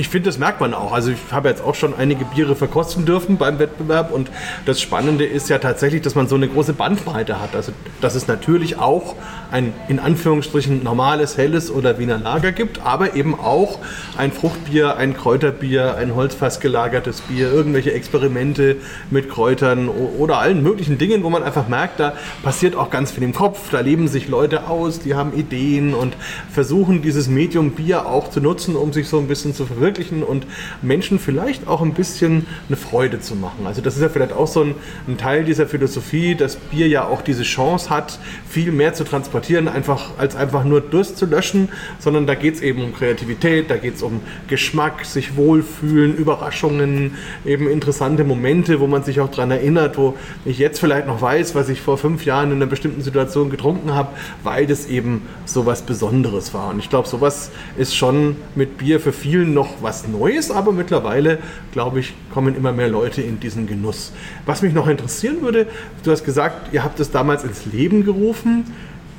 Ich 0.00 0.08
finde, 0.08 0.30
das 0.30 0.38
merkt 0.38 0.62
man 0.62 0.72
auch. 0.72 0.92
Also 0.94 1.10
ich 1.10 1.18
habe 1.30 1.50
jetzt 1.50 1.62
auch 1.62 1.74
schon 1.74 1.92
einige 1.94 2.24
Biere 2.24 2.56
verkosten 2.56 3.04
dürfen 3.04 3.36
beim 3.36 3.58
Wettbewerb 3.58 4.12
und 4.12 4.30
das 4.64 4.80
Spannende 4.80 5.26
ist 5.26 5.50
ja 5.50 5.58
tatsächlich, 5.58 6.00
dass 6.00 6.14
man 6.14 6.26
so 6.26 6.36
eine 6.36 6.48
große 6.48 6.72
Bandbreite 6.72 7.38
hat. 7.38 7.54
Also 7.54 7.72
dass 8.00 8.14
es 8.14 8.26
natürlich 8.26 8.78
auch 8.78 9.14
ein 9.50 9.74
in 9.88 9.98
Anführungsstrichen 9.98 10.82
normales, 10.82 11.36
helles 11.36 11.70
oder 11.70 11.98
Wiener 11.98 12.16
Lager 12.16 12.52
gibt, 12.52 12.80
aber 12.80 13.14
eben 13.14 13.38
auch 13.38 13.78
ein 14.16 14.32
Fruchtbier, 14.32 14.96
ein 14.96 15.14
Kräuterbier, 15.14 15.96
ein 15.96 16.14
Holzfass 16.14 16.60
gelagertes 16.60 17.20
Bier, 17.20 17.52
irgendwelche 17.52 17.92
Experimente 17.92 18.76
mit 19.10 19.28
Kräutern 19.28 19.90
oder 19.90 20.38
allen 20.38 20.62
möglichen 20.62 20.96
Dingen, 20.96 21.24
wo 21.24 21.28
man 21.28 21.42
einfach 21.42 21.68
merkt, 21.68 22.00
da 22.00 22.14
passiert 22.42 22.74
auch 22.74 22.88
ganz 22.88 23.10
viel 23.10 23.22
im 23.22 23.34
Kopf, 23.34 23.68
da 23.70 23.80
leben 23.80 24.08
sich 24.08 24.28
Leute 24.28 24.66
aus, 24.66 25.00
die 25.00 25.14
haben 25.14 25.34
Ideen 25.34 25.92
und 25.92 26.16
versuchen 26.50 27.02
dieses 27.02 27.28
Medium 27.28 27.72
Bier 27.72 28.06
auch 28.06 28.30
zu 28.30 28.40
nutzen, 28.40 28.76
um 28.76 28.94
sich 28.94 29.06
so 29.06 29.18
ein 29.18 29.28
bisschen 29.28 29.54
zu 29.54 29.66
verwirklichen 29.66 29.89
verwirklichen 29.90 30.22
und 30.22 30.46
Menschen 30.82 31.18
vielleicht 31.18 31.66
auch 31.66 31.82
ein 31.82 31.94
bisschen 31.94 32.46
eine 32.68 32.76
Freude 32.76 33.20
zu 33.20 33.34
machen. 33.34 33.66
Also 33.66 33.80
das 33.82 33.96
ist 33.96 34.02
ja 34.02 34.08
vielleicht 34.08 34.32
auch 34.32 34.46
so 34.46 34.62
ein, 34.62 34.74
ein 35.08 35.18
Teil 35.18 35.44
dieser 35.44 35.66
Philosophie, 35.66 36.34
dass 36.34 36.56
Bier 36.56 36.88
ja 36.88 37.06
auch 37.06 37.22
diese 37.22 37.42
Chance 37.42 37.90
hat, 37.90 38.18
viel 38.48 38.72
mehr 38.72 38.94
zu 38.94 39.04
transportieren, 39.04 39.68
einfach, 39.68 40.18
als 40.18 40.36
einfach 40.36 40.64
nur 40.64 40.80
Durst 40.80 41.18
zu 41.18 41.26
löschen, 41.26 41.68
sondern 41.98 42.26
da 42.26 42.34
geht 42.34 42.54
es 42.54 42.62
eben 42.62 42.82
um 42.82 42.94
Kreativität, 42.94 43.70
da 43.70 43.76
geht 43.76 43.96
es 43.96 44.02
um 44.02 44.20
Geschmack, 44.48 45.04
sich 45.04 45.36
wohlfühlen, 45.36 46.14
Überraschungen, 46.16 47.14
eben 47.44 47.68
interessante 47.68 48.24
Momente, 48.24 48.80
wo 48.80 48.86
man 48.86 49.02
sich 49.02 49.20
auch 49.20 49.30
daran 49.30 49.50
erinnert, 49.50 49.98
wo 49.98 50.14
ich 50.44 50.58
jetzt 50.58 50.78
vielleicht 50.78 51.06
noch 51.06 51.20
weiß, 51.20 51.54
was 51.54 51.68
ich 51.68 51.80
vor 51.80 51.98
fünf 51.98 52.24
Jahren 52.24 52.50
in 52.50 52.56
einer 52.56 52.66
bestimmten 52.66 53.02
Situation 53.02 53.50
getrunken 53.50 53.94
habe, 53.94 54.10
weil 54.42 54.66
das 54.66 54.86
eben 54.86 55.22
so 55.44 55.66
was 55.66 55.82
Besonderes 55.82 56.54
war. 56.54 56.70
Und 56.70 56.78
ich 56.78 56.90
glaube, 56.90 57.08
sowas 57.08 57.50
ist 57.76 57.94
schon 57.96 58.36
mit 58.54 58.78
Bier 58.78 59.00
für 59.00 59.12
vielen 59.12 59.54
noch 59.54 59.69
was 59.80 60.06
Neues, 60.06 60.50
aber 60.50 60.72
mittlerweile, 60.72 61.38
glaube 61.72 62.00
ich, 62.00 62.14
kommen 62.32 62.56
immer 62.56 62.72
mehr 62.72 62.88
Leute 62.88 63.22
in 63.22 63.40
diesen 63.40 63.66
Genuss. 63.66 64.12
Was 64.46 64.62
mich 64.62 64.72
noch 64.72 64.88
interessieren 64.88 65.42
würde, 65.42 65.66
du 66.02 66.10
hast 66.10 66.24
gesagt, 66.24 66.72
ihr 66.72 66.84
habt 66.84 67.00
es 67.00 67.10
damals 67.10 67.44
ins 67.44 67.66
Leben 67.66 68.04
gerufen. 68.04 68.64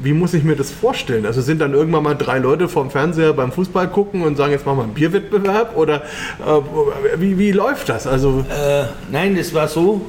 Wie 0.04 0.14
muss 0.14 0.34
ich 0.34 0.44
mir 0.44 0.56
das 0.56 0.72
vorstellen? 0.72 1.26
Also 1.28 1.42
sind 1.42 1.60
dann 1.60 1.74
irgendwann 1.74 2.04
mal 2.04 2.16
drei 2.16 2.40
Leute 2.40 2.68
vorm 2.68 2.90
Fernseher 2.90 3.34
beim 3.34 3.52
Fußball 3.52 3.88
gucken 3.90 4.24
und 4.24 4.36
sagen, 4.36 4.52
jetzt 4.52 4.66
machen 4.66 4.80
wir 4.80 4.84
einen 4.84 4.94
Bierwettbewerb? 4.94 5.78
Oder 5.78 6.04
äh, 6.40 7.20
wie, 7.20 7.38
wie 7.38 7.52
läuft 7.52 7.90
das? 7.90 8.08
Also 8.08 8.44
äh, 8.50 8.86
nein, 9.12 9.38
es 9.38 9.54
war 9.54 9.68
so, 9.68 10.02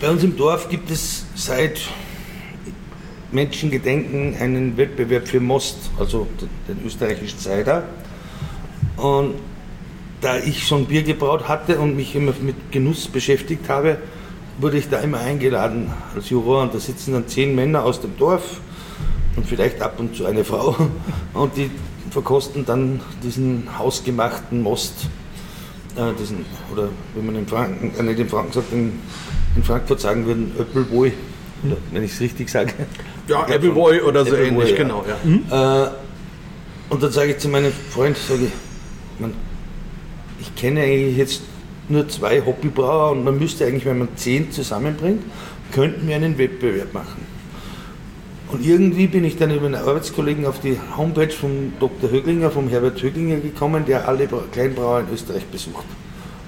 bei 0.00 0.08
uns 0.08 0.24
im 0.24 0.36
Dorf 0.36 0.68
gibt 0.70 0.90
es 0.90 1.26
seit 1.34 1.80
Menschengedenken 3.30 4.34
einen 4.40 4.76
Wettbewerb 4.76 5.28
für 5.28 5.40
Most, 5.40 5.76
also 5.98 6.26
den 6.66 6.84
österreichischen 6.84 7.38
Cider. 7.38 7.84
Und 8.98 9.34
da 10.20 10.36
ich 10.38 10.66
schon 10.66 10.86
Bier 10.86 11.02
gebraut 11.02 11.48
hatte 11.48 11.78
und 11.78 11.96
mich 11.96 12.14
immer 12.14 12.32
mit 12.40 12.72
Genuss 12.72 13.06
beschäftigt 13.06 13.68
habe, 13.68 13.98
wurde 14.58 14.78
ich 14.78 14.88
da 14.88 14.98
immer 14.98 15.20
eingeladen 15.20 15.92
als 16.14 16.30
Juror. 16.30 16.62
Und 16.62 16.74
da 16.74 16.78
sitzen 16.78 17.12
dann 17.12 17.28
zehn 17.28 17.54
Männer 17.54 17.84
aus 17.84 18.00
dem 18.00 18.16
Dorf 18.16 18.60
und 19.36 19.46
vielleicht 19.46 19.80
ab 19.80 20.00
und 20.00 20.16
zu 20.16 20.26
eine 20.26 20.44
Frau. 20.44 20.76
Und 21.34 21.56
die 21.56 21.70
verkosten 22.10 22.64
dann 22.64 23.00
diesen 23.22 23.68
hausgemachten 23.78 24.62
Most, 24.62 24.94
äh, 25.94 26.12
diesen, 26.18 26.44
oder 26.72 26.88
wie 27.14 27.24
man 27.24 27.36
in 27.36 27.46
Franken, 27.46 27.92
äh, 27.96 28.02
nicht 28.02 28.18
in 28.18 28.28
Franken 28.28 28.52
sagt, 28.52 28.72
in, 28.72 28.94
in 29.54 29.62
Frankfurt 29.62 30.00
sagen 30.00 30.26
würden, 30.26 30.52
Öppelboy, 30.58 31.12
oder, 31.64 31.76
wenn 31.92 32.02
ich 32.02 32.12
es 32.12 32.20
richtig 32.20 32.48
sage. 32.48 32.72
Ja, 33.28 33.42
Appleboy 33.42 34.00
oder 34.00 34.24
so 34.24 34.32
Appleboy, 34.32 34.48
ähnlich, 34.48 34.70
ja. 34.70 34.76
genau. 34.76 35.04
Ja. 35.06 35.16
Mhm. 35.22 35.44
Äh, 35.50 35.90
und 36.92 37.02
dann 37.02 37.12
sage 37.12 37.32
ich 37.32 37.38
zu 37.38 37.48
meinem 37.48 37.72
Freund, 37.90 38.16
sage 38.16 38.44
ich, 38.44 38.52
man, 39.20 39.32
ich 40.40 40.54
kenne 40.54 40.80
eigentlich 40.82 41.16
jetzt 41.16 41.42
nur 41.88 42.08
zwei 42.08 42.40
Hobbybrauer 42.44 43.12
und 43.12 43.24
man 43.24 43.38
müsste 43.38 43.66
eigentlich, 43.66 43.86
wenn 43.86 43.98
man 43.98 44.08
zehn 44.16 44.52
zusammenbringt, 44.52 45.22
könnten 45.72 46.06
wir 46.06 46.16
einen 46.16 46.36
Wettbewerb 46.38 46.92
machen. 46.92 47.26
Und 48.50 48.64
irgendwie 48.64 49.06
bin 49.06 49.24
ich 49.24 49.36
dann 49.36 49.50
über 49.54 49.66
einen 49.66 49.74
Arbeitskollegen 49.74 50.46
auf 50.46 50.60
die 50.60 50.78
Homepage 50.96 51.30
vom 51.30 51.72
Dr. 51.80 52.10
Höglinger, 52.10 52.50
vom 52.50 52.68
Herbert 52.68 53.02
Höglinger 53.02 53.36
gekommen, 53.36 53.84
der 53.86 54.08
alle 54.08 54.26
Bra- 54.26 54.44
Kleinbrauer 54.50 55.00
in 55.00 55.06
Österreich 55.12 55.44
besucht. 55.46 55.84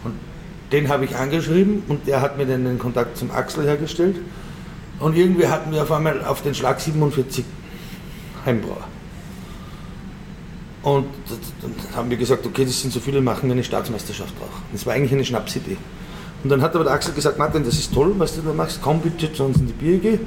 Und 0.02 0.14
den 0.72 0.88
habe 0.88 1.04
ich 1.04 1.14
angeschrieben 1.16 1.82
und 1.88 2.06
der 2.06 2.22
hat 2.22 2.38
mir 2.38 2.46
dann 2.46 2.64
den 2.64 2.78
Kontakt 2.78 3.18
zum 3.18 3.30
Axel 3.30 3.64
hergestellt. 3.66 4.16
Und 4.98 5.16
irgendwie 5.16 5.46
hatten 5.46 5.72
wir 5.72 5.82
auf 5.82 5.92
einmal 5.92 6.24
auf 6.24 6.42
den 6.42 6.54
Schlag 6.54 6.80
47 6.80 7.44
Heimbrauer. 8.46 8.88
Und 10.82 11.06
dann 11.60 11.74
haben 11.94 12.10
wir 12.10 12.16
gesagt, 12.16 12.46
okay, 12.46 12.64
das 12.64 12.80
sind 12.80 12.92
so 12.92 13.00
viele, 13.00 13.20
machen 13.20 13.48
wir 13.48 13.52
eine 13.52 13.64
Staatsmeisterschaft 13.64 14.38
drauf. 14.38 14.48
Das 14.72 14.86
war 14.86 14.94
eigentlich 14.94 15.12
eine 15.12 15.24
Schnapsidee. 15.24 15.76
Und 16.42 16.48
dann 16.48 16.62
hat 16.62 16.74
aber 16.74 16.84
der 16.84 16.94
Axel 16.94 17.12
gesagt, 17.12 17.38
Martin, 17.38 17.64
das 17.64 17.74
ist 17.74 17.92
toll, 17.92 18.14
was 18.16 18.34
du 18.34 18.40
da 18.40 18.54
machst, 18.54 18.80
komm 18.80 19.00
bitte 19.00 19.30
zu 19.32 19.44
uns 19.44 19.58
in 19.58 19.66
die 19.66 19.72
Bierge. 19.74 20.20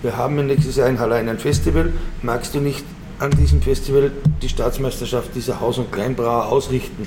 Wir 0.00 0.16
haben 0.16 0.46
nächstes 0.46 0.76
Jahr 0.76 0.88
in 0.88 0.98
Hallein 0.98 1.28
ein 1.28 1.38
Festival. 1.38 1.92
Magst 2.22 2.54
du 2.54 2.60
nicht 2.60 2.84
an 3.18 3.32
diesem 3.32 3.60
Festival 3.60 4.12
die 4.40 4.48
Staatsmeisterschaft 4.48 5.34
dieser 5.34 5.60
Haus- 5.60 5.76
und 5.76 5.92
Kleinbrauer 5.92 6.46
ausrichten? 6.46 7.06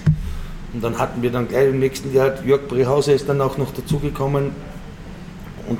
Und 0.74 0.84
dann 0.84 1.00
hatten 1.00 1.24
wir 1.24 1.32
dann 1.32 1.48
gleich 1.48 1.70
im 1.70 1.80
nächsten 1.80 2.14
Jahr, 2.14 2.44
Jörg 2.46 2.68
Brehauser 2.68 3.14
ist 3.14 3.28
dann 3.28 3.42
auch 3.42 3.58
noch 3.58 3.74
dazugekommen. 3.74 4.52
Und 5.68 5.80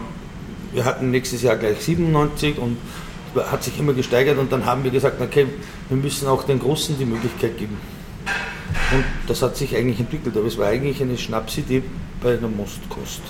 wir 0.74 0.86
hatten 0.86 1.12
nächstes 1.12 1.44
Jahr 1.44 1.58
gleich 1.58 1.82
97 1.82 2.58
und 2.58 2.78
hat 3.36 3.64
sich 3.64 3.80
immer 3.80 3.94
gesteigert 3.94 4.38
und 4.38 4.52
dann 4.52 4.66
haben 4.66 4.84
wir 4.84 4.92
gesagt, 4.92 5.22
okay, 5.22 5.48
wir 5.90 5.98
müssen 5.98 6.28
auch 6.28 6.44
den 6.44 6.60
Großen 6.60 6.98
die 6.98 7.06
Möglichkeit 7.06 7.58
geben. 7.58 7.78
Und 8.94 9.04
das 9.28 9.42
hat 9.42 9.56
sich 9.56 9.76
eigentlich 9.76 10.00
entwickelt, 10.00 10.36
aber 10.36 10.48
es 10.48 10.58
war 10.58 10.68
eigentlich 10.68 11.02
eine 11.02 11.18
Schnapsidee 11.18 11.84
bei 12.22 12.38
einer 12.38 12.48
Mostkost. 12.48 13.22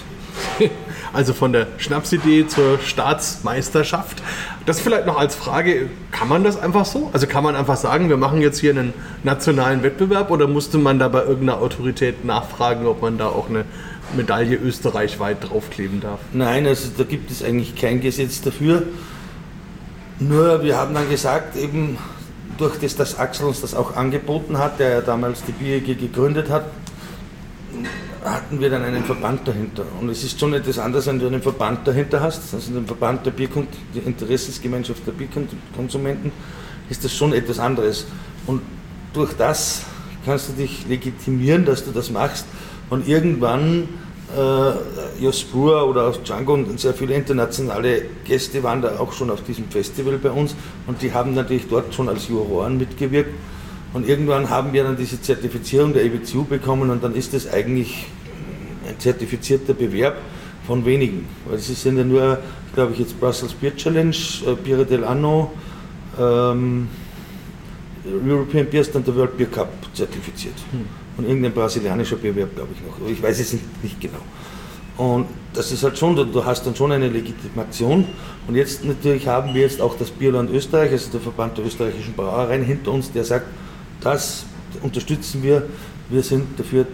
Also 1.14 1.34
von 1.34 1.52
der 1.52 1.68
Schnapsidee 1.78 2.48
zur 2.48 2.80
Staatsmeisterschaft. 2.80 4.24
Das 4.66 4.80
vielleicht 4.80 5.06
noch 5.06 5.20
als 5.20 5.36
Frage, 5.36 5.90
kann 6.12 6.30
man 6.30 6.46
das 6.46 6.58
einfach 6.58 6.86
so? 6.86 7.10
Also 7.12 7.28
kann 7.28 7.44
man 7.44 7.54
einfach 7.54 7.76
sagen, 7.76 8.08
wir 8.08 8.16
machen 8.16 8.42
jetzt 8.42 8.60
hier 8.60 8.72
einen 8.72 8.94
nationalen 9.24 9.84
Wettbewerb 9.84 10.32
oder 10.32 10.48
musste 10.48 10.78
man 10.78 11.00
da 11.00 11.10
bei 11.10 11.20
irgendeiner 11.20 11.60
Autorität 11.60 12.24
nachfragen, 12.24 12.88
ob 12.88 13.02
man 13.02 13.18
da 13.18 13.28
auch 13.28 13.50
eine 13.50 13.66
Medaille 14.16 14.56
österreichweit 14.56 15.50
draufkleben 15.50 16.00
darf? 16.00 16.20
Nein, 16.32 16.66
also 16.66 16.90
da 16.98 17.04
gibt 17.04 17.30
es 17.30 17.44
eigentlich 17.44 17.76
kein 17.76 18.00
Gesetz 18.00 18.42
dafür. 18.42 18.84
Nur 20.22 20.62
wir 20.62 20.78
haben 20.78 20.94
dann 20.94 21.10
gesagt, 21.10 21.56
eben 21.56 21.98
durch 22.60 22.78
das, 22.78 22.96
dass 22.96 23.18
Axel 23.18 23.48
uns 23.48 23.62
das 23.62 23.74
auch 23.74 23.96
angeboten 23.96 24.60
hat, 24.60 24.80
der 24.80 24.90
ja 24.90 25.02
damals 25.02 25.44
die 25.44 25.52
BIG 25.52 26.00
gegründet 26.00 26.48
hat, 26.48 26.66
hatten 28.24 28.60
wir 28.60 28.70
dann 28.70 28.84
einen 28.84 29.04
Verband 29.04 29.48
dahinter. 29.48 29.84
Und 30.00 30.10
es 30.10 30.24
ist 30.24 30.40
schon 30.40 30.54
etwas 30.54 30.78
anderes, 30.78 31.08
wenn 31.08 31.18
du 31.18 31.26
einen 31.26 31.42
Verband 31.42 31.88
dahinter 31.88 32.22
hast, 32.22 32.54
also 32.54 32.72
den 32.72 32.86
Verband 32.86 33.26
der 33.26 33.32
Bierkon 33.32 33.68
die 33.96 34.00
Interessensgemeinschaft 34.00 35.08
der 35.08 35.14
Bierkonsumenten, 35.14 36.32
ist 36.88 37.04
das 37.04 37.16
schon 37.16 37.34
etwas 37.34 37.58
anderes. 37.58 38.06
Und 38.46 38.62
durch 39.14 39.34
das 39.34 39.86
kannst 40.24 40.50
du 40.50 40.54
dich 40.54 40.86
legitimieren, 40.88 41.66
dass 41.66 41.84
du 41.84 41.90
das 41.90 42.12
machst. 42.12 42.46
Und 42.92 43.08
irgendwann, 43.08 43.90
äh, 44.38 45.22
Jos 45.24 45.44
Brewer 45.44 45.88
oder 45.88 46.08
auch 46.08 46.18
Django 46.18 46.54
und 46.54 46.80
sehr 46.80 46.94
viele 46.94 47.16
internationale 47.16 48.04
Gäste 48.26 48.64
waren 48.64 48.82
da 48.82 49.00
auch 49.00 49.12
schon 49.14 49.30
auf 49.30 49.44
diesem 49.44 49.66
Festival 49.70 50.18
bei 50.18 50.32
uns 50.32 50.56
und 50.88 51.02
die 51.02 51.14
haben 51.14 51.34
natürlich 51.34 51.68
dort 51.70 51.94
schon 51.94 52.10
als 52.10 52.28
Juroren 52.28 52.78
mitgewirkt. 52.78 53.34
Und 53.94 54.08
irgendwann 54.08 54.50
haben 54.50 54.72
wir 54.72 54.86
dann 54.86 54.96
diese 54.96 55.22
Zertifizierung 55.22 55.94
der 55.94 56.06
EBCU 56.06 56.46
bekommen 56.46 56.90
und 56.90 57.04
dann 57.04 57.14
ist 57.14 57.34
das 57.34 57.52
eigentlich 57.52 58.06
ein 58.88 58.98
zertifizierter 59.00 59.74
Bewerb 59.74 60.16
von 60.66 60.86
wenigen. 60.86 61.28
Weil 61.46 61.58
es 61.58 61.68
sind 61.82 61.98
ja 61.98 62.04
nur, 62.04 62.40
glaube 62.74 62.94
ich, 62.94 63.00
jetzt 63.00 63.20
Brussels 63.20 63.54
Beer 63.54 63.76
Challenge, 63.76 64.16
äh, 64.48 64.56
Biere 64.64 64.86
del 64.86 65.04
Anno, 65.04 65.52
ähm, 66.18 66.88
European 68.06 68.66
Beer 68.68 68.84
Stand 68.84 69.08
der 69.08 69.16
World 69.16 69.38
Beer 69.38 69.48
Cup 69.48 69.70
zertifiziert. 69.94 70.56
Und 71.18 71.28
irgendein 71.28 71.54
brasilianischer 71.54 72.16
Bewerb, 72.16 72.56
glaube 72.56 72.70
ich 72.74 72.82
noch. 72.82 73.10
Ich 73.10 73.22
weiß 73.22 73.40
es 73.40 73.54
nicht, 73.54 73.84
nicht 73.84 74.00
genau. 74.00 74.20
Und 74.98 75.28
das 75.54 75.72
ist 75.72 75.84
halt 75.84 75.98
schon, 75.98 76.16
du- 76.16 76.46
hast 76.46 76.66
dann 76.66 76.76
schon 76.76 76.92
eine 76.92 77.10
Legitimation. 77.10 78.06
Und 78.48 78.56
jetzt 78.56 78.86
natürlich 78.86 79.28
haben 79.28 79.54
wir 79.54 79.62
jetzt 79.62 79.82
auch 79.82 79.98
das 79.98 80.10
Bierland 80.10 80.50
Österreich, 80.52 80.92
also 80.92 81.12
der 81.12 81.22
Verband 81.22 81.58
der 81.58 81.66
österreichischen 81.66 82.14
Brauereien 82.14 82.64
hinter 82.64 82.92
uns, 82.92 83.12
der 83.12 83.24
sagt, 83.24 83.46
das 84.02 84.46
unterstützen 84.82 85.44
wir. 85.44 85.64
Wir 86.10 86.24
sind 86.24 86.60
dafür, 86.60 86.86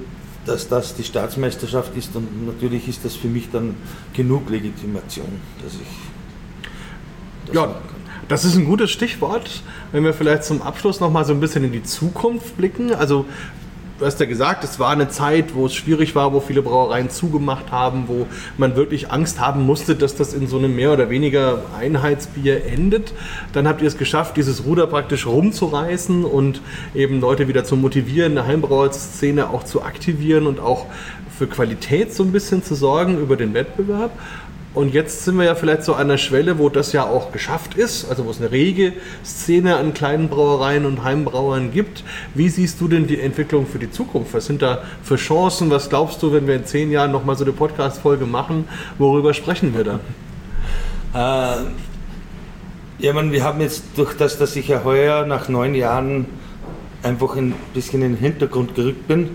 dass 0.45 0.67
das 0.67 0.95
die 0.95 1.03
Staatsmeisterschaft 1.03 1.95
ist. 1.97 2.15
Und 2.15 2.45
natürlich 2.47 2.88
ist 2.88 3.03
das 3.06 3.15
für 3.15 3.27
mich 3.27 3.49
dann 3.51 3.75
genug 4.13 4.49
Legitimation, 4.49 5.27
dass 5.63 5.73
ich 5.73 5.88
das 7.47 7.56
Ja, 7.56 7.62
machen 7.62 7.73
kann. 7.88 8.25
das 8.30 8.45
ist 8.45 8.56
ein 8.56 8.65
gutes 8.65 8.89
Stichwort, 8.91 9.62
wenn 9.91 10.03
wir 10.03 10.13
vielleicht 10.13 10.43
zum 10.43 10.62
Abschluss 10.62 10.99
noch 10.99 11.12
mal 11.12 11.25
so 11.25 11.34
ein 11.34 11.39
bisschen 11.39 11.63
in 11.63 11.71
die 11.71 11.84
Zukunft 11.84 12.58
blicken. 12.58 12.93
Also 12.93 13.25
du 13.97 14.05
hast 14.05 14.19
ja 14.19 14.25
gesagt, 14.25 14.63
es 14.63 14.79
war 14.79 14.91
eine 14.91 15.10
Zeit, 15.10 15.55
wo 15.55 15.65
es 15.65 15.75
schwierig 15.75 16.15
war, 16.15 16.33
wo 16.33 16.39
viele 16.39 16.62
Brauereien 16.62 17.10
zugemacht 17.10 17.71
haben, 17.71 18.03
wo 18.07 18.27
man 18.57 18.75
wirklich 18.75 19.12
Angst 19.12 19.39
haben 19.39 19.65
musste, 19.65 19.95
dass 19.95 20.15
das 20.15 20.33
in 20.33 20.47
so 20.47 20.57
einem 20.57 20.75
mehr 20.75 20.93
oder 20.93 21.10
weniger 21.10 21.62
Einheitsbier 21.79 22.65
endet. 22.65 23.13
Dann 23.53 23.67
habt 23.67 23.81
ihr 23.81 23.88
es 23.88 23.97
geschafft, 23.97 24.38
dieses 24.38 24.65
Ruder 24.65 24.88
praktisch 24.88 25.25
rumzureißen 25.25 26.25
und 26.25 26.62
eben 26.93 27.19
Leute 27.19 27.47
wieder 27.47 27.63
zu 27.63 27.75
motivieren, 27.75 28.38
eine 28.38 28.47
Heimbrauerszene 28.47 29.49
auch 29.49 29.63
zu 29.63 29.81
aktivieren 29.81 30.47
und 30.47 30.60
auch 30.60 30.86
für 31.38 31.47
Qualität 31.47 32.13
so 32.13 32.23
ein 32.23 32.31
bisschen 32.31 32.63
zu 32.63 32.75
sorgen 32.75 33.19
über 33.19 33.36
den 33.36 33.53
Wettbewerb. 33.53 34.12
Und 34.77 34.93
jetzt 34.93 35.25
sind 35.25 35.37
wir 35.39 35.45
ja 35.45 35.55
vielleicht 35.55 35.81
so 35.81 35.95
an 35.95 36.07
der 36.07 36.19
Schwelle, 36.19 36.59
wo 36.59 36.69
das 36.69 36.93
ja 36.93 37.03
auch 37.03 37.31
geschafft 37.31 37.73
ist, 37.73 38.07
also 38.11 38.25
wo 38.25 38.29
es 38.29 38.39
eine 38.39 38.51
rege 38.51 38.93
Szene 39.25 39.75
an 39.77 39.95
kleinen 39.95 40.29
Brauereien 40.29 40.85
und 40.85 41.03
Heimbrauern 41.03 41.71
gibt. 41.71 42.03
Wie 42.35 42.47
siehst 42.47 42.79
du 42.79 42.87
denn 42.87 43.07
die 43.07 43.19
Entwicklung 43.19 43.65
für 43.65 43.79
die 43.79 43.89
Zukunft? 43.89 44.35
Was 44.35 44.45
sind 44.45 44.61
da 44.61 44.83
für 45.01 45.15
Chancen? 45.15 45.71
Was 45.71 45.89
glaubst 45.89 46.21
du, 46.21 46.31
wenn 46.31 46.45
wir 46.45 46.53
in 46.53 46.65
zehn 46.65 46.91
Jahren 46.91 47.11
nochmal 47.11 47.35
so 47.35 47.43
eine 47.43 47.53
Podcast-Folge 47.53 48.27
machen? 48.27 48.67
Worüber 48.99 49.33
sprechen 49.33 49.73
wir 49.75 49.83
dann? 49.83 49.99
Äh, 51.15 51.63
ja, 53.03 53.13
man, 53.13 53.31
wir 53.31 53.43
haben 53.43 53.59
jetzt 53.61 53.83
durch 53.95 54.15
das, 54.15 54.37
dass 54.37 54.55
ich 54.55 54.67
ja 54.67 54.83
heuer 54.83 55.25
nach 55.25 55.49
neun 55.49 55.73
Jahren 55.73 56.27
einfach 57.01 57.35
ein 57.35 57.55
bisschen 57.73 58.03
in 58.03 58.11
den 58.11 58.19
Hintergrund 58.19 58.75
gerückt 58.75 59.07
bin. 59.07 59.31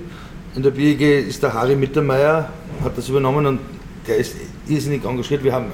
In 0.54 0.62
der 0.62 0.70
BEG 0.70 1.26
ist 1.26 1.42
der 1.42 1.52
Harry 1.52 1.74
Mittermeier, 1.74 2.48
hat 2.84 2.96
das 2.96 3.08
übernommen 3.08 3.46
und 3.46 3.58
der 4.06 4.16
ist 4.16 4.36
irrsinnig 4.66 5.04
engagiert. 5.04 5.44
Wir 5.44 5.52
haben 5.52 5.72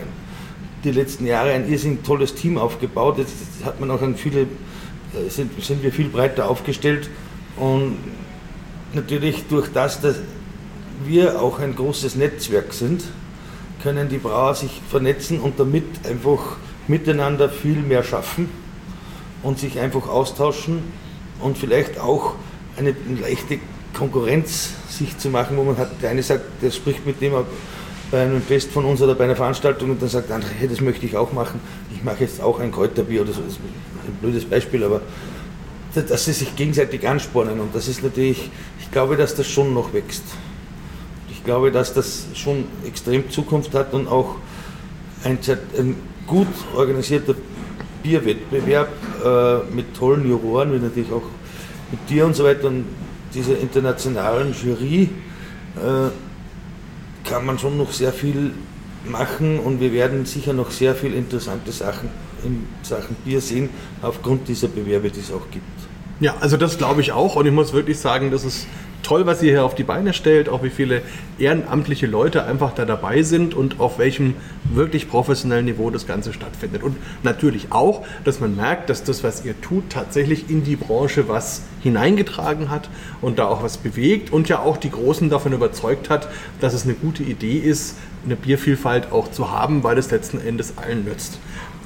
die 0.85 0.93
letzten 0.93 1.27
Jahre 1.27 1.53
ein 1.53 1.71
irrsinnig 1.71 2.03
tolles 2.05 2.35
Team 2.35 2.59
aufgebaut. 2.59 3.19
Jetzt 3.19 3.35
hat 3.65 3.81
man 3.81 3.91
auch 3.91 4.03
an 4.03 4.17
viele, 4.17 4.43
äh, 4.43 5.29
sind, 5.29 5.63
sind 5.63 5.83
wir 5.83 5.93
viel 5.93 6.09
breiter 6.09 6.49
aufgestellt 6.49 7.09
und 7.57 7.97
natürlich 8.93 9.45
durch 9.49 9.69
das, 9.73 10.01
dass 10.01 10.17
wir 11.05 11.41
auch 11.41 11.59
ein 11.59 11.75
großes 11.75 12.17
Netzwerk 12.17 12.73
sind, 12.73 13.05
können 13.83 14.09
die 14.09 14.19
Brauer 14.19 14.55
sich 14.55 14.81
vernetzen 14.91 15.41
und 15.41 15.61
damit 15.61 15.85
einfach 16.05 16.57
miteinander 16.89 17.49
viel 17.49 17.77
mehr 17.77 18.03
schaffen 18.03 18.49
und 19.43 19.59
sich 19.59 19.79
einfach 19.79 20.09
austauschen 20.09 20.83
und 21.41 21.59
vielleicht 21.59 22.01
auch 22.01 22.35
eine 22.77 22.95
leichte 23.21 23.59
Konkurrenz 23.95 24.71
sich 24.89 25.17
zu 25.19 25.29
machen, 25.29 25.57
wo 25.57 25.65
man 25.65 25.77
hat, 25.77 26.03
der 26.03 26.11
eine 26.11 26.23
sagt, 26.23 26.45
der 26.63 26.71
spricht 26.71 27.07
mit 27.07 27.21
dem 27.21 27.35
bei 28.11 28.23
einem 28.23 28.41
Fest 28.41 28.71
von 28.71 28.85
uns 28.85 29.03
oder 29.03 29.15
bei 29.15 29.25
einer 29.25 29.37
Veranstaltung 29.37 29.91
und 29.91 30.01
dann 30.01 30.09
sagt 30.09 30.31
hey, 30.31 30.69
das 30.69 30.81
möchte 30.81 31.05
ich 31.07 31.17
auch 31.17 31.33
machen, 31.33 31.61
ich 31.95 32.03
mache 32.03 32.21
jetzt 32.21 32.41
auch 32.41 32.59
ein 32.61 32.73
Kräuterbier 32.73 33.23
oder 33.23 33.33
so, 33.33 33.43
das 33.43 33.55
ist 33.55 33.61
ein 33.61 34.15
blödes 34.21 34.45
Beispiel, 34.45 34.85
aber 34.85 35.03
dass 35.95 36.25
sie 36.25 36.33
sich 36.33 36.55
gegenseitig 36.55 37.07
anspornen 37.09 37.61
und 37.61 37.75
das 37.75 37.89
ist 37.89 38.03
natürlich, 38.03 38.51
ich 38.81 38.91
glaube, 38.91 39.17
dass 39.17 39.35
das 39.35 39.49
schon 39.49 39.75
noch 39.75 39.93
wächst. 39.93 40.23
Ich 41.31 41.43
glaube, 41.43 41.73
dass 41.73 41.95
das 41.95 42.27
schon 42.35 42.65
extrem 42.87 43.31
Zukunft 43.31 43.75
hat 43.75 43.95
und 43.95 44.07
auch 44.07 44.37
ein, 45.25 45.39
ein 45.77 45.97
gut 46.27 46.47
organisierter 46.77 47.35
Bierwettbewerb 48.03 48.89
äh, 49.25 49.75
mit 49.75 49.95
tollen 49.97 50.29
Juroren, 50.29 50.73
wie 50.73 50.79
natürlich 50.79 51.11
auch 51.11 51.23
mit 51.91 52.09
dir 52.09 52.27
und 52.27 52.37
so 52.37 52.45
weiter. 52.45 52.69
Und 52.69 52.85
dieser 53.35 53.59
internationalen 53.59 54.55
Jury 54.55 55.09
äh, 55.77 56.11
kann 57.29 57.45
man 57.45 57.59
schon 57.59 57.77
noch 57.77 57.93
sehr 57.93 58.13
viel 58.13 58.53
machen 59.05 59.59
und 59.59 59.81
wir 59.81 59.93
werden 59.93 60.25
sicher 60.27 60.53
noch 60.53 60.71
sehr 60.71 60.95
viele 60.95 61.17
interessante 61.17 61.73
Sachen 61.73 62.11
in 62.45 62.67
Sachen 62.83 63.17
Bier 63.25 63.41
sehen, 63.41 63.71
aufgrund 64.03 64.49
dieser 64.49 64.69
Bewerbe, 64.69 65.11
die 65.11 65.21
es 65.21 65.33
auch 65.33 65.51
gibt. 65.51 65.65
Ja, 66.21 66.37
also 66.41 66.57
das 66.57 66.79
glaube 66.79 67.01
ich 67.01 67.13
auch 67.13 67.37
und 67.37 67.47
ich 67.47 67.53
muss 67.53 67.73
wirklich 67.73 67.99
sagen, 67.99 68.31
das 68.31 68.45
ist 68.45 68.67
toll, 69.03 69.27
was 69.27 69.43
ihr 69.43 69.53
hier 69.53 69.65
auf 69.65 69.75
die 69.75 69.85
Beine 69.85 70.13
stellt, 70.13 70.49
auch 70.49 70.63
wie 70.63 70.71
viele 70.71 71.03
ehrenamtliche 71.39 72.07
Leute 72.07 72.45
einfach 72.45 72.73
da 72.73 72.85
dabei 72.85 73.23
sind 73.23 73.55
und 73.55 73.81
auf 73.81 73.99
welchem 73.99 74.35
wirklich 74.73 75.09
professionellen 75.09 75.65
Niveau 75.65 75.91
das 75.91 76.07
Ganze 76.07 76.33
stattfindet. 76.33 76.83
Und 76.83 76.97
natürlich 77.23 77.73
auch, 77.73 78.05
dass 78.25 78.41
man 78.41 78.57
merkt, 78.57 78.91
dass 78.91 79.05
das, 79.05 79.25
was 79.25 79.45
ihr 79.45 79.61
tut, 79.61 79.91
tatsächlich 79.91 80.51
in 80.51 80.65
die 80.65 80.77
Branche 80.77 81.29
was 81.29 81.63
hineingetragen 81.83 82.71
hat 82.71 82.91
und 83.21 83.39
da 83.39 83.47
auch 83.47 83.63
was 83.63 83.79
bewegt 83.79 84.33
und 84.33 84.49
ja 84.49 84.61
auch 84.61 84.77
die 84.77 84.91
Großen 84.91 85.31
davon 85.31 85.53
überzeugt 85.53 86.11
hat, 86.11 86.29
dass 86.61 86.75
es 86.75 86.85
eine 86.85 86.95
gute 86.95 87.23
Idee 87.23 87.59
ist, 87.59 87.97
eine 88.25 88.37
Biervielfalt 88.37 89.13
auch 89.13 89.31
zu 89.31 89.51
haben, 89.51 89.85
weil 89.85 89.97
es 89.97 90.11
letzten 90.11 90.41
Endes 90.41 90.75
allen 90.77 91.05
nützt. 91.05 91.39